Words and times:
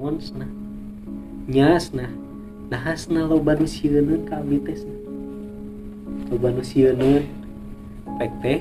naon 0.00 0.16
cenah 0.16 0.48
nya 1.44 1.76
cenah 1.76 2.08
nah 2.72 2.96
cenah 2.96 3.28
loba 3.28 3.52
nu 3.52 3.68
sieuneun 3.68 4.24
ka 4.24 4.40
abdi 4.40 4.56
teh 4.64 4.72
cenah 4.80 5.00
loba 6.32 6.48
nu 6.56 6.64
sieuneun 6.64 7.28
pek 8.16 8.32
teh 8.40 8.60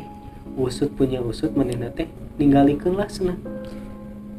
usut 0.60 0.92
punya 1.00 1.24
usut 1.24 1.56
manehna 1.56 1.88
teh 1.96 2.12
ninggalikeun 2.36 3.00
lah 3.00 3.08
cenah 3.08 3.40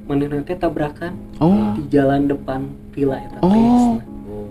manehna 0.05 0.45
teh 0.45 0.61
tabrakan 0.61 1.17
Oh. 1.41 1.73
di 1.73 1.89
jalan 1.89 2.29
depan 2.29 2.69
villa 2.93 3.17
eta 3.17 3.41
teh 3.41 3.48
Oh. 3.48 3.96
oh 4.29 4.48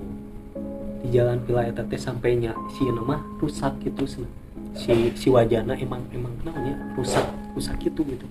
di 1.06 1.14
jalan 1.14 1.38
villa 1.46 1.70
eta 1.70 1.86
teh 1.86 2.02
sampainya 2.02 2.58
si 2.74 2.82
mah 2.90 3.22
rusak 3.38 3.78
gitu 3.86 4.10
cenah 4.10 4.32
si 4.74 5.14
si 5.14 5.30
wajana 5.30 5.78
emang 5.78 6.02
emang 6.10 6.34
namanya 6.42 6.74
rusak 6.98 7.30
rusak 7.54 7.78
gitu 7.78 8.02
gitu. 8.10 8.26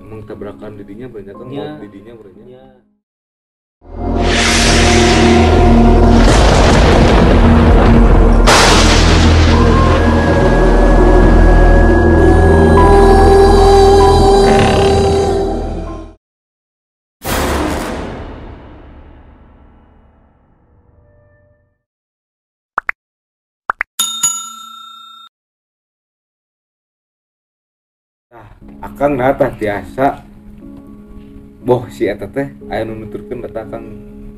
Emang 0.00 0.24
tabrakan 0.24 0.80
didinya 0.80 1.12
banyak 1.12 1.36
kan 1.36 1.46
Ya. 1.52 1.76
didinya 1.76 2.16
banyak 2.16 2.46
ya 2.48 2.87
Nah, 28.28 28.44
akang 28.84 29.16
nah 29.16 29.32
tah 29.32 29.48
tiasa 29.48 30.20
boh 31.64 31.88
si 31.88 32.04
eta 32.04 32.28
teh 32.28 32.52
aya 32.68 32.84
nu 32.84 32.92
nuturkeun 33.00 33.40
eta 33.40 33.64
akang 33.64 33.88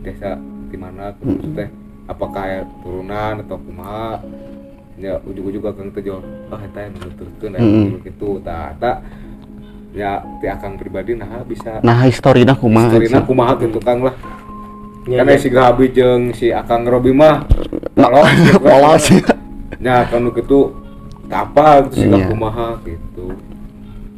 tiasa 0.06 0.38
di 0.70 0.78
mana 0.78 1.10
terus 1.18 1.42
teh 1.50 1.66
apakah 2.06 2.38
aya 2.46 2.62
turunan 2.86 3.42
atau 3.42 3.58
kumaha 3.58 4.22
ya 4.94 5.19
ujug-ujug 5.27 5.66
akang 5.66 5.91
teh 5.91 6.06
jawab 6.06 6.22
ah 6.55 6.62
eta 6.62 6.86
aya 6.86 6.88
nu 6.94 6.98
nuturkeun 7.02 7.58
aya 7.58 7.66
kitu 7.98 8.28
tah 8.47 8.70
eta 8.78 8.92
ya 9.91 10.22
ti 10.38 10.47
akang 10.47 10.78
pribadi 10.78 11.19
nah 11.19 11.42
bisa 11.42 11.82
Nah, 11.82 12.06
historina 12.06 12.54
kumaha? 12.54 12.94
historina 12.94 13.27
kumaha 13.27 13.58
gitu 13.58 13.82
kang 13.82 14.06
lah 14.06 14.14
Ya, 15.10 15.27
kan 15.27 15.34
ya. 15.34 15.41
si 15.42 15.48
Gabi 15.50 15.91
jeung 15.91 16.30
si 16.30 16.54
Akang 16.54 16.86
Robi 16.86 17.10
mah 17.10 17.42
polos 17.98 18.30
gitu 18.38 18.54
kan. 18.54 18.70
Polos. 18.70 19.04
Ya 19.82 20.04
kan 20.06 20.22
tah 20.30 20.77
apa 21.27 21.88
gitu 21.91 21.97
sih 21.97 22.06
Iya. 22.06 22.30
kumaha 22.30 22.78
gitu. 22.86 23.34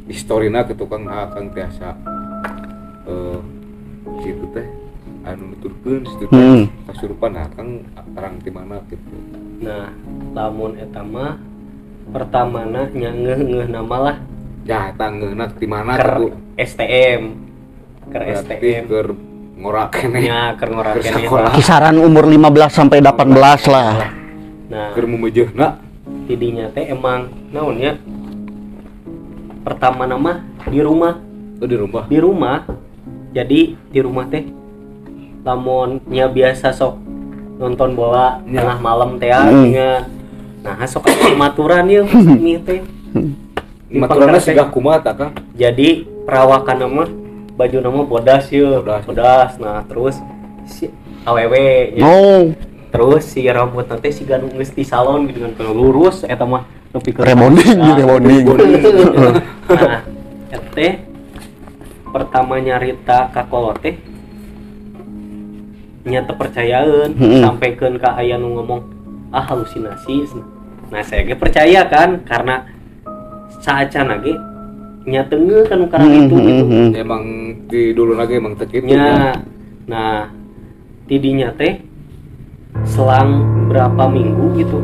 Historina 0.05 0.63
gitu 0.63 0.83
Kang 0.83 1.07
Akang 1.07 1.47
tiasa 1.49 1.95
eh 3.03 3.39
gitu 4.21 4.45
teh 4.51 4.67
anu 5.23 5.51
nuturkeun 5.51 6.03
situ 6.05 6.25
teh 6.25 6.35
Hmm. 6.35 6.63
kasurupan 6.85 7.33
Akang 7.35 7.83
orang 8.13 8.35
di 8.37 8.49
mana 8.49 8.83
gitu. 8.87 9.15
nah 9.59 9.87
lamun 10.33 10.75
eta 10.75 10.99
mah 10.99 11.39
pertamana 12.05 12.91
nya 12.91 13.09
ngeuh 13.09 13.39
ngeuh 13.41 13.67
nama 13.69 13.97
lah 14.01 14.17
Ya 14.63 14.87
eta 14.89 15.07
ngeuna 15.07 15.45
di 15.49 15.67
mana 15.67 15.91
ker 15.93 16.11
gitu. 16.21 16.27
STM 16.55 17.21
ker 18.07 18.21
Berarti 18.21 18.53
STM 18.55 18.83
keur 18.85 19.07
ngorak 19.53 19.87
keneh. 19.93 20.21
nya 20.21 20.39
ker 20.53 20.69
eta. 20.71 20.99
sakola. 21.01 21.47
Kisaran 21.51 21.95
umur 21.97 22.23
15 22.23 22.39
sampai 22.69 22.99
18 22.99 23.27
lah. 23.65 23.91
nah 24.65 24.91
Keur 24.91 25.03
mumeujeuna 25.05 25.79
tidinya 26.25 26.71
teh 26.71 26.87
emang 26.87 27.27
naonnya 27.51 27.99
pertama 29.63 30.03
nama 30.03 30.43
di 30.67 30.79
rumah 30.83 31.17
tuh 31.57 31.67
di 31.67 31.77
rumah. 31.79 32.03
di 32.05 32.17
rumah 32.19 32.57
jadi 33.33 33.61
di 33.73 33.99
rumah 34.03 34.27
teh 34.27 34.43
lamunnya 35.43 36.27
biasa 36.29 36.71
sok 36.71 36.99
nonton 37.57 37.95
bola 37.95 38.43
Ya. 38.47 38.61
tengah 38.63 38.77
malam 38.79 39.15
teh 39.17 39.31
ya, 39.31 39.47
Hmm. 39.47 39.71
nya. 39.71 39.91
nah 40.63 40.79
sok 40.83 41.07
aya 41.07 41.35
maturan 41.35 41.87
yeuh 41.93 42.07
ini 42.07 42.59
teh 42.59 42.79
teh. 43.89 44.39
sigah 44.39 44.67
kumaha 44.67 44.99
tah 44.99 45.15
Kang? 45.15 45.33
jadi 45.55 46.03
perawakan 46.27 46.77
nama 46.79 47.03
baju 47.53 47.77
nama 47.79 48.01
bodas 48.03 48.49
yuk 48.49 48.83
Bodas. 48.83 49.03
bodas 49.05 49.51
nah 49.61 49.83
terus 49.85 50.17
si 50.65 50.89
aww 51.23 51.39
nya. 51.39 52.03
Oh, 52.03 52.51
terus 52.89 53.23
si 53.29 53.45
rambut 53.47 53.87
nanti 53.87 54.11
si 54.11 54.23
ganu 54.27 54.49
geus 54.53 54.71
di 54.71 54.83
salon 54.83 55.25
gitu 55.29 55.43
kan 55.45 55.53
kalau 55.55 55.71
lurus 55.73 56.23
eta 56.25 56.43
mah 56.43 56.65
nepi 56.93 57.09
ke 57.09 57.19
rebonding, 57.19 57.73
Nah, 57.73 57.95
rebonding. 57.95 58.43
nah 59.67 60.01
teh 60.73 60.93
pertama 62.07 62.57
nyarita 62.57 63.29
ka 63.29 63.45
kolot 63.45 63.77
teh 63.79 63.97
nyata 66.03 66.33
percayaan 66.33 67.13
Hmm. 67.13 67.41
sampaikan 67.41 67.95
ke 67.95 68.09
ayah 68.19 68.37
nu 68.37 68.53
ngomong 68.53 68.81
ah 69.29 69.41
halusinasi 69.41 70.29
nah 70.89 71.01
saya 71.01 71.23
ge 71.23 71.33
percaya 71.33 71.87
kan 71.87 72.21
karena 72.21 72.67
saacan 73.57 74.11
lagi 74.11 74.33
nyata 75.03 75.33
nge 75.33 75.59
kan 75.65 75.79
karena 75.87 76.05
Hmm, 76.07 76.21
itu 76.21 76.35
hmm, 76.35 76.45
gitu 76.45 76.63
hmm. 76.65 76.89
Emang 76.93 77.23
di 77.65 77.81
dulu 77.91 78.13
lagi 78.13 78.33
emang 78.35 78.53
teu 78.53 78.67
kitu. 78.67 78.85
nya 78.85 79.33
nah 79.83 80.29
tidinya 81.05 81.49
teh 81.53 81.81
selang 82.83 83.41
berapa 83.67 84.05
minggu 84.05 84.45
gitu 84.55 84.79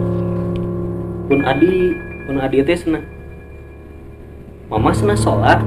pun 1.29 1.39
adi 1.41 1.93
pun 2.25 2.35
adi 2.37 2.57
teh 2.59 2.73
senang 2.75 3.05
mama 4.65 4.89
senang 4.91 5.13
sholat 5.15 5.61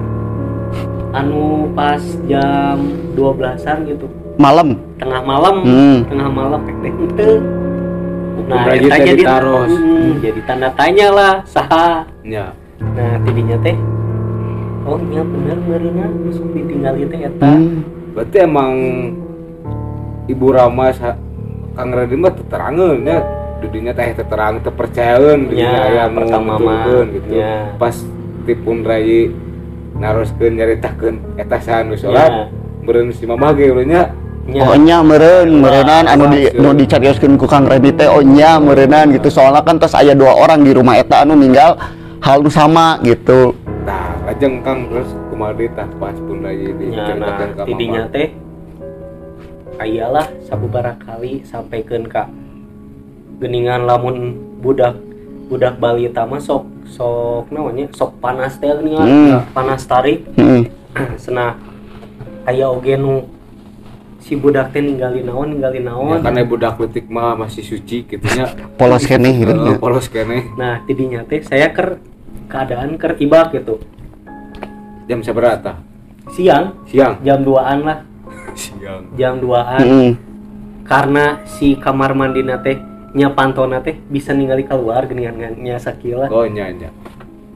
anu 1.12 1.70
pas 1.72 2.00
jam 2.24 2.78
12-an 3.14 3.78
gitu 3.86 4.06
Malam. 4.34 4.80
tengah 4.96 5.20
malam 5.20 5.56
Hmm. 5.60 5.98
tengah 6.04 6.28
malam 6.28 6.60
pek 6.62 6.76
teh 6.80 6.90
henteu. 6.90 7.34
nah 8.42 8.64
eta 8.66 8.96
jadi 8.96 9.12
ditaros. 9.14 9.70
Hmm, 9.70 10.18
jadi 10.18 10.40
tanda 10.42 10.68
tanya 10.72 11.08
lah 11.08 11.34
saha 11.44 12.08
Ya. 12.22 12.50
nah 12.80 13.20
tidinya 13.22 13.54
teh 13.60 13.76
oh 14.82 14.98
iya 15.06 15.22
bener 15.22 15.56
mereuna 15.62 16.04
sok 16.28 16.48
ditinggali 16.50 17.06
teh 17.06 17.20
eta 17.22 17.46
Hmm. 17.46 17.84
Berarti 18.12 18.36
emang 18.40 18.72
Ibu 20.26 20.46
Rama 20.48 20.92
Kang 21.72 21.90
Raden 21.90 22.20
mah 22.20 22.28
teu 22.30 22.44
terangeun 22.46 23.00
nya 23.02 23.24
dudinya 23.62 23.94
teh 23.94 24.10
terang 24.18 24.58
teu 24.58 24.74
percayaeun 24.74 25.54
Ya, 25.54 25.70
aya 25.86 26.04
nu 26.10 26.18
pertama 26.20 26.58
mah. 26.58 27.06
gitu. 27.08 27.30
Ya. 27.32 27.70
Pas 27.78 27.94
tipun 28.42 28.82
rai 28.82 29.30
naroskeun 29.94 30.58
nyaritakeun 30.58 31.38
eta 31.38 31.56
saha 31.56 31.86
nu 31.86 31.94
Ya. 31.94 32.00
salat 32.02 32.32
meureun 32.82 33.14
si 33.14 33.22
Mamah 33.22 33.54
ge 33.54 33.70
urang 33.70 33.86
nya 33.86 34.02
nya 34.42 34.62
Oh 34.66 34.74
nya 34.74 34.98
meureun, 35.00 35.62
meureunnan 35.62 36.04
anu 36.04 36.26
di 36.28 36.50
Wah, 36.50 36.58
nu 36.58 36.68
dicarioskeun 36.74 37.38
ku 37.38 37.46
Kang 37.46 37.64
Redi 37.64 37.94
teh 37.94 38.10
oh 38.10 38.18
nya 38.18 38.58
meureunnan 38.58 39.14
gitu. 39.14 39.30
Soalnya 39.30 39.62
kan 39.62 39.78
tos 39.78 39.94
aya 39.94 40.12
dua 40.12 40.34
orang 40.34 40.66
di 40.66 40.74
rumah 40.74 40.98
eta 40.98 41.22
anu 41.22 41.38
ninggal 41.38 41.78
hal 42.18 42.42
nu 42.42 42.50
sama 42.50 42.98
gitu. 43.00 43.54
tah 43.82 44.14
lajeng 44.26 44.62
Kang 44.62 44.86
terus 44.86 45.10
kumaha 45.26 45.54
deui 45.54 45.70
tah 45.70 45.86
pas 45.96 46.14
pun 46.14 46.38
rai 46.38 46.58
Ya, 46.58 46.70
diceritakeun 46.70 47.18
nah 47.18 47.66
tidinya 47.66 48.02
teh 48.10 48.28
ayalah 49.78 50.26
sabubara 50.42 50.94
kali 50.98 51.42
sampaikan 51.42 52.06
kak 52.06 52.30
geningan 53.42 53.82
lamun 53.82 54.32
budak 54.62 54.94
budak 55.50 55.76
balita 55.76 56.22
mah 56.22 56.38
sok 56.38 56.64
sok 56.86 57.50
namanya 57.50 57.91
sok 57.91 58.16
panas 58.19 58.56
teh 58.56 58.70
geningan 58.70 59.04
Hmm. 59.04 59.42
panas 59.50 59.82
tarik 59.82 60.22
Heeh. 60.38 60.62
senah 61.19 61.58
aya 62.44 62.70
oge 62.70 62.94
nu 62.94 63.26
si 64.19 64.38
budak 64.38 64.70
teh 64.70 64.78
ninggalin 64.78 65.26
naon 65.26 65.50
ninggalin 65.50 65.82
Ya, 65.82 65.91
naon 65.91 66.22
karena 66.22 66.47
budak 66.47 66.78
letik 66.78 67.10
mah 67.10 67.34
masih 67.34 67.60
suci 67.60 68.06
gitu 68.06 68.22
nya. 68.22 68.47
Polos 68.78 69.03
keneh 69.03 69.34
gitu. 69.34 69.50
Heeh, 69.50 69.76
polos 69.76 70.06
keneh. 70.06 70.54
nah 70.54 70.78
tidinya 70.82 71.26
teh 71.26 71.42
saya 71.42 71.69
ker 71.69 71.98
keadaan 72.47 72.94
ker 72.97 73.19
ibak 73.19 73.50
gitu 73.53 73.82
Jam 75.04 75.19
sabaraha 75.20 75.59
tah? 75.59 75.76
siang 76.30 76.78
Siang. 76.86 77.19
jam 77.20 77.42
2an 77.42 77.78
lah 77.82 77.98
Siang. 78.54 79.03
jam 79.19 79.36
2an 79.36 79.82
Heeh. 79.82 80.12
karena 80.86 81.42
si 81.44 81.74
kamar 81.74 82.15
mandi 82.15 82.41
teh 82.62 82.78
nya 83.12 83.28
pantona 83.28 83.84
teh 83.84 84.00
bisa 84.09 84.32
ningali 84.32 84.64
keluar 84.64 85.04
geningan 85.04 85.36
nya 85.60 85.76
sakila 85.76 86.32
Oh 86.32 86.48
nya 86.48 86.72
nya. 86.72 86.88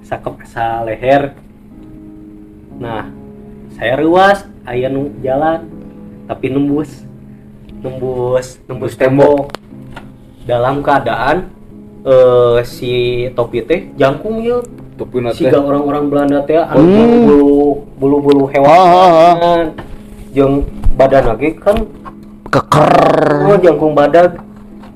sakep 0.04 0.44
sa 0.46 0.84
leher 0.84 1.32
nah 2.76 3.08
saya 3.72 3.96
ruas 3.98 4.44
aya 4.68 4.86
nu 4.86 5.10
jalan 5.18 5.64
tapi 6.28 6.52
nembus 6.52 7.02
nembus 7.80 8.60
nembus 8.68 8.94
tembok 8.94 9.50
dalam 10.44 10.84
keadaan 10.84 11.50
eh 12.06 12.60
si 12.62 12.92
topi 13.32 13.64
teh 13.64 13.80
jangkung 13.96 14.38
ya 14.44 14.60
Tupuna 14.96 15.28
teh. 15.28 15.44
siga 15.44 15.60
orang-orang 15.60 16.08
Belanda 16.08 16.40
teh 16.44 16.56
anu 16.56 16.80
Hmm. 16.80 17.24
bulu 17.26 17.56
bulu 17.98 18.16
bulu 18.22 18.44
hewan 18.48 18.72
Ah, 18.72 18.86
ah, 18.86 19.34
ah. 19.34 19.60
badan 20.96 21.24
lagi 21.32 21.52
kan 21.56 21.76
Keker. 22.46 22.92
oh 23.44 23.56
jangkung 23.58 23.92
badag 23.92 24.45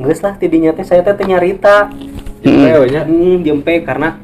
geus 0.00 0.20
lah 0.24 0.34
tidinya 0.40 0.72
teh 0.72 0.84
saya 0.84 1.04
teh 1.04 1.14
teh 1.14 1.26
nyarita. 1.28 1.92
Nya. 2.40 3.04
hmm, 3.04 3.44
jempe 3.44 3.84
karena 3.84 4.16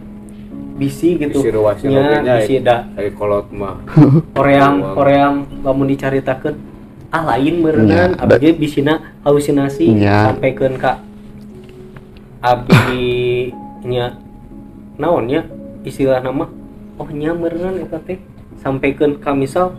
bisi 0.77 1.17
gitu. 1.17 1.41
Nya 1.89 2.21
nya 2.25 2.35
bisi 2.41 2.61
da. 2.61 2.89
kolot 3.17 3.49
mah. 3.53 3.81
koream 4.37 4.97
koream 4.97 5.35
lamun 5.65 5.89
dicaritakeun 5.93 6.57
ah 7.11 7.23
lain 7.35 7.63
merenang 7.63 8.19
Ya, 8.19 8.21
abdi 8.21 8.51
bisina 8.53 9.15
halusinasi 9.23 9.95
Ya. 9.97 10.33
sampaikan 10.33 10.77
ka 10.77 11.01
abdi 12.45 13.53
nya? 13.87 14.21
Naonnya 14.97 15.45
istilah 15.85 16.25
nama? 16.25 16.49
Oh 16.97 17.09
nya 17.13 17.37
merenang 17.37 17.81
eta 17.81 18.01
teh. 18.01 18.21
Sampaikan 18.61 19.17
ka 19.21 19.37
misal 19.37 19.77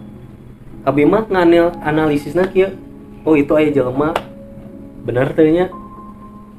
abdi 0.86 1.06
mah 1.06 1.26
nganel 1.30 1.74
analisisna 1.82 2.50
kieu. 2.50 2.74
Oh 3.26 3.34
itu 3.34 3.54
aya 3.58 3.74
jelema. 3.74 4.14
Bener 5.06 5.34
teh 5.34 5.50
nya 5.50 5.70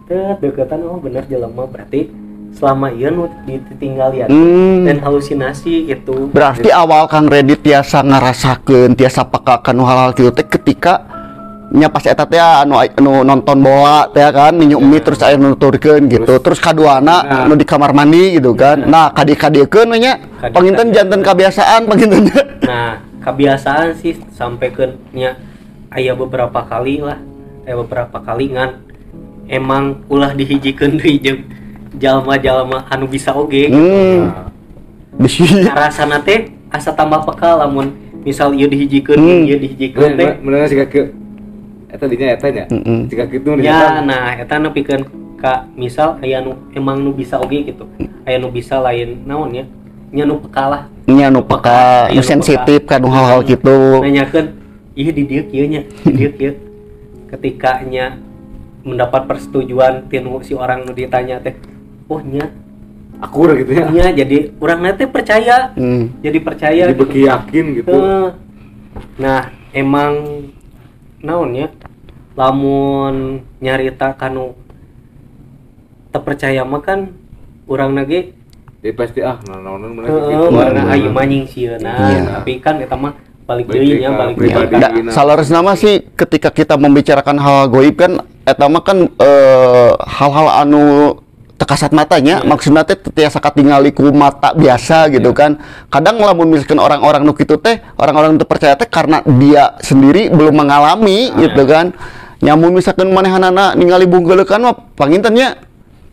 teh 0.09 0.41
deketan 0.41 0.81
oh 0.83 0.97
bener 0.97 1.29
jelema 1.29 1.69
berarti 1.69 2.09
selama 2.49 2.89
ieu 2.91 3.13
nu 3.13 3.29
ditinggal 3.45 4.09
lihat 4.11 4.29
Hmm. 4.33 4.89
dan 4.89 4.99
halusinasi 4.99 5.85
gitu 5.87 6.33
Berarti 6.33 6.73
awal 6.73 7.05
Kang 7.07 7.29
Redi 7.29 7.55
tiasa 7.55 8.01
ngarasakeun, 8.01 8.97
tiasa 8.97 9.29
pekakan 9.29 9.85
hal-hal 9.85 10.11
kieu 10.17 10.33
teh 10.33 10.43
ketika 10.43 11.05
nya 11.69 11.93
pas 11.93 12.01
eta 12.01 12.25
teh 12.25 12.41
anu 12.41 12.81
anu 12.81 13.21
nonton 13.21 13.61
bola 13.61 14.09
teh 14.09 14.25
kan 14.25 14.57
ninyu 14.57 14.81
mie 14.81 15.05
terus 15.05 15.21
aya 15.21 15.37
nuturkeun 15.37 16.09
gitu. 16.09 16.41
Terus 16.41 16.57
kaduana 16.57 17.21
Nah. 17.21 17.45
anu 17.45 17.55
di 17.55 17.69
kamar 17.69 17.93
mandi 17.93 18.41
gitu 18.41 18.57
kan. 18.57 18.81
Nah, 18.81 19.13
kadi-kadiekeun 19.13 19.93
nya 20.01 20.17
panginten 20.41 20.89
janten 20.89 21.21
kebiasaan 21.21 21.85
pangintennya. 21.85 22.41
Nah, 22.65 23.05
kebiasaan 23.21 23.93
sih 24.01 24.17
sampai 24.33 24.73
ke 24.73 24.97
nya 25.13 25.37
aya 25.93 26.17
beberapa 26.17 26.65
kali 26.65 27.05
lah, 27.05 27.21
aya 27.69 27.77
beberapa 27.77 28.17
kali 28.25 28.57
ngan 28.57 28.88
emang 29.49 30.05
ulah 30.07 30.37
dihijikeun 30.37 31.01
deui 31.01 31.19
jeung 31.19 31.41
jalma-jalma 31.97 32.85
anu 32.89 33.09
bisa 33.09 33.33
oge. 33.35 33.69
Hmm. 33.73 34.29
Nah, 34.29 34.47
Bisi. 35.19 35.43
Rasana 35.67 36.23
teh 36.23 36.53
asa 36.71 36.95
tambah 36.95 37.25
peka 37.27 37.59
lamun 37.59 37.91
misal 38.23 38.55
ieu 38.55 38.69
dihijikeun, 38.71 39.19
Hmm. 39.19 39.43
ieu 39.49 39.59
dihijikeun 39.59 40.15
teh. 40.15 40.31
Bener 40.39 40.69
sih 40.69 40.79
kaki 40.79 41.01
Eta 41.89 42.05
dinya 42.05 42.37
eta 42.37 42.53
nya. 42.53 42.65
Jika 43.09 43.25
gitu 43.33 43.57
Ya, 43.65 44.05
nah 44.05 44.37
eta 44.37 44.61
nepikeun 44.61 45.09
ka 45.41 45.65
misal 45.73 46.21
aya 46.21 46.45
nu 46.45 46.53
emang 46.77 47.01
nu 47.01 47.17
bisa 47.17 47.41
oge 47.41 47.65
gitu. 47.65 47.89
Aya 48.29 48.37
nu 48.37 48.53
bisa 48.53 48.77
lain 48.79 49.25
naon 49.25 49.57
ya? 49.57 49.65
Nya 50.13 50.29
nu 50.29 50.37
peka 50.37 50.65
lah. 50.69 50.83
Nya 51.09 51.33
nu 51.33 51.41
peka, 51.41 52.13
nu 52.13 52.21
Iya, 52.21 52.21
nu 52.21 52.29
sensitif 52.29 52.81
kan 52.85 53.01
hal-hal 53.01 53.41
gitu. 53.41 54.05
nanyakan 54.05 54.53
iya 54.93 55.11
di 55.15 55.23
dia 55.25 55.43
kieu 55.49 55.65
nya 55.65 55.81
di 56.05 56.13
dia 56.13 56.31
kieu 56.37 56.53
ketika 57.33 57.81
nya 57.89 58.21
mendapat 58.89 59.29
persetujuan 59.29 60.09
tinu 60.09 60.41
si 60.41 60.53
orang 60.53 60.83
nu 60.83 60.93
ditanya 60.93 61.39
teh 61.39 61.53
oh 62.09 62.21
nya 62.21 62.49
akur 63.19 63.53
gitu 63.53 63.75
ya. 63.75 63.85
nya 63.91 64.07
jadi 64.15 64.55
orang 64.57 64.95
teh 64.95 65.05
percaya 65.05 65.75
Hmm. 65.75 66.15
jadi 66.19 66.39
percaya 66.39 66.83
Jadi 66.89 66.97
beki 66.97 67.21
yakin 67.27 67.65
gitu. 67.77 67.93
Nah 69.19 69.41
emang 69.71 70.13
naonnya 71.19 71.69
lamun 72.33 73.43
nyarita 73.59 74.15
kanu 74.15 74.55
terpercaya 76.09 76.63
mah 76.63 76.81
kan 76.81 77.13
orang 77.69 77.93
nage 77.93 78.33
Jadi 78.79 78.95
pasti 78.95 79.19
ah 79.21 79.35
naon-naon 79.43 79.91
mana 79.91 80.07
gitu. 80.07 80.55
warna 80.55 80.81
Nah, 80.87 80.95
ayu 80.95 81.11
manying 81.11 81.45
sieuna 81.45 81.93
Iya. 81.99 82.23
tapi 82.39 82.63
kan 82.63 82.79
eta 82.79 82.95
mah 82.95 83.11
balik 83.49 83.65
deui 83.67 83.97
nya 83.97 84.13
balik 84.13 84.37
pribadi. 84.37 84.77
Dina. 84.77 85.11
salares 85.11 85.49
nama 85.49 85.73
sih 85.73 86.05
ketika 86.13 86.53
kita 86.53 86.77
membicarakan 86.77 87.41
hal 87.41 87.59
goib 87.67 87.97
kan 87.97 88.21
eta 88.45 88.69
mah 88.69 88.85
kan 88.85 89.09
eh, 89.09 89.91
hal-hal 89.97 90.49
anu 90.61 91.17
tekasat 91.57 91.91
matanya 91.91 92.39
Iya. 92.39 92.47
maksudnya 92.47 92.85
teh 92.85 92.95
tiasa 92.95 93.41
katingali 93.41 93.91
ku 93.91 94.13
mata 94.13 94.53
biasa 94.53 95.09
gitu 95.09 95.33
kan 95.33 95.57
kadang 95.89 96.21
lamun 96.21 96.47
misalkan 96.47 96.77
orang-orang 96.77 97.25
nu 97.25 97.33
kitu 97.33 97.57
teh 97.57 97.81
orang-orang 97.97 98.37
nu 98.37 98.45
percaya 98.45 98.77
teh 98.77 98.87
karena 98.87 99.25
dia 99.27 99.75
sendiri 99.81 100.29
belum 100.29 100.55
mengalami 100.55 101.33
Nah. 101.33 101.49
gitu 101.49 101.65
kan 101.65 101.97
nyamun 102.39 102.77
misalkan 102.77 103.11
manehanana 103.11 103.73
ningali 103.75 104.07
bunggeulekan 104.07 104.61
mah 104.61 104.77
pangintennya 104.95 105.59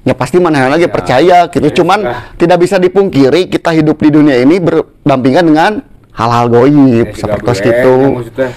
ya 0.01 0.15
pasti 0.15 0.39
manehanana 0.41 0.79
lagi 0.79 0.87
Ya. 0.87 0.93
percaya 0.93 1.37
gitu 1.45 1.67
Ya, 1.67 1.75
cuman 1.75 1.99
sudah. 2.01 2.17
tidak 2.39 2.57
bisa 2.63 2.75
dipungkiri 2.79 3.45
kita 3.45 3.69
hidup 3.69 3.99
di 3.99 4.09
dunia 4.09 4.39
ini 4.39 4.57
berdampingan 4.57 5.43
dengan 5.45 5.71
hal-hal 6.15 6.45
goib 6.47 7.07
Ya, 7.11 7.13
seperti 7.13 7.69
itu 7.69 7.93
nya 7.93 8.09
maksudnya 8.15 8.49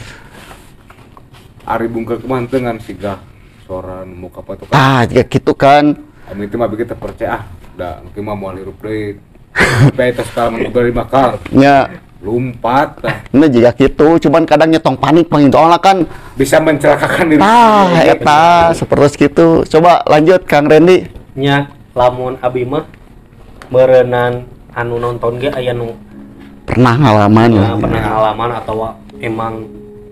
Ari 1.69 1.87
bungkel 1.91 2.17
kemantengan 2.25 2.81
siga 2.81 3.21
soran 3.69 4.17
muka 4.17 4.41
apa 4.41 4.57
tuh 4.57 4.65
kan. 4.71 4.75
ah 4.79 5.01
ya 5.05 5.21
gitu 5.27 5.53
kan 5.53 5.93
Kami 6.29 6.49
itu 6.49 6.57
mah 6.57 6.69
bikin 6.69 6.87
terpercaya 6.89 7.31
ah. 7.41 7.43
Udah 7.77 7.95
mungkin 8.05 8.23
mah 8.25 8.37
mau 8.37 8.51
hirup 8.53 8.77
deui. 8.81 9.17
Sampai 9.55 10.13
tos 10.13 10.29
kalau 10.33 10.61
dari 10.71 10.93
bakal 10.93 11.41
ya 11.53 11.89
lompat 12.19 12.99
tah. 12.99 13.17
ini 13.31 13.47
juga 13.47 13.71
gitu 13.79 14.19
cuman 14.19 14.43
kadang 14.43 14.75
nyetong 14.75 14.99
panik 14.99 15.31
pengen 15.31 15.55
soalnya 15.55 15.79
kan 15.79 16.03
bisa 16.35 16.59
mencelakakan 16.59 17.31
diri 17.31 17.39
ah 17.39 17.87
sendiri. 17.95 18.11
eta 18.19 18.43
seperti 18.75 19.31
itu 19.31 19.47
coba 19.63 20.03
lanjut 20.03 20.43
Kang 20.43 20.67
Randy 20.67 21.07
nya 21.39 21.71
lamun 21.95 22.35
abi 22.43 22.67
mah 22.67 22.91
merenan 23.71 24.51
anu 24.75 24.99
nonton 24.99 25.39
ge 25.39 25.51
aya 25.55 25.71
nu 25.71 25.95
pernah 26.69 26.95
ngalaman 26.95 27.51
lah 27.51 27.67
ya, 27.67 27.81
pernah 27.81 28.01
ngalaman 28.05 28.51
atau 28.61 28.75
emang 29.19 29.55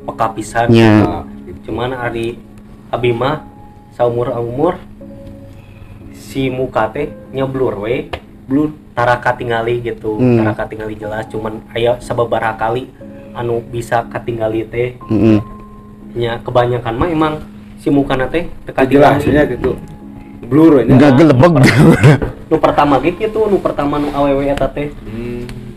peka 0.08 0.26
pisan 0.32 0.66
Ya. 0.72 1.04
gitu. 1.44 1.70
cuman 1.70 1.92
ari 1.92 2.40
abi 2.88 3.10
mah 3.12 3.44
saumur 3.92 4.32
umur 4.32 4.80
si 6.12 6.48
muka 6.48 6.88
teh 6.88 7.12
nya 7.30 7.44
blur 7.44 7.76
we 7.78 8.08
blur 8.46 8.72
tara 8.94 9.18
katingali 9.18 9.82
gitu 9.82 10.16
Hmm. 10.16 10.40
tara 10.40 10.52
katingali 10.56 10.94
jelas 10.94 11.26
cuman 11.28 11.60
aya 11.70 11.98
sababaraha 11.98 12.56
kali 12.56 12.88
anu 13.34 13.60
bisa 13.60 14.06
katingali 14.08 14.64
teh 14.64 14.96
Mm-mm. 15.06 15.42
nya 16.14 16.40
kebanyakan 16.40 16.94
mah 16.96 17.08
emang 17.10 17.34
si 17.76 17.92
muka 17.92 18.16
teh 18.26 18.48
teka 18.64 18.86
jelasnya 18.86 19.44
gitu 19.46 19.76
blur 20.46 20.80
nya 20.80 20.94
nggak 20.94 21.12
gelebeg 21.18 21.54
nu 22.48 22.56
pertama 22.56 23.02
gitu 23.02 23.50
nu 23.50 23.58
pertama 23.58 23.98
nu 23.98 24.08
awewe 24.14 24.46
eta 24.46 24.70
teh 24.70 24.88
Hmm. 25.02 25.35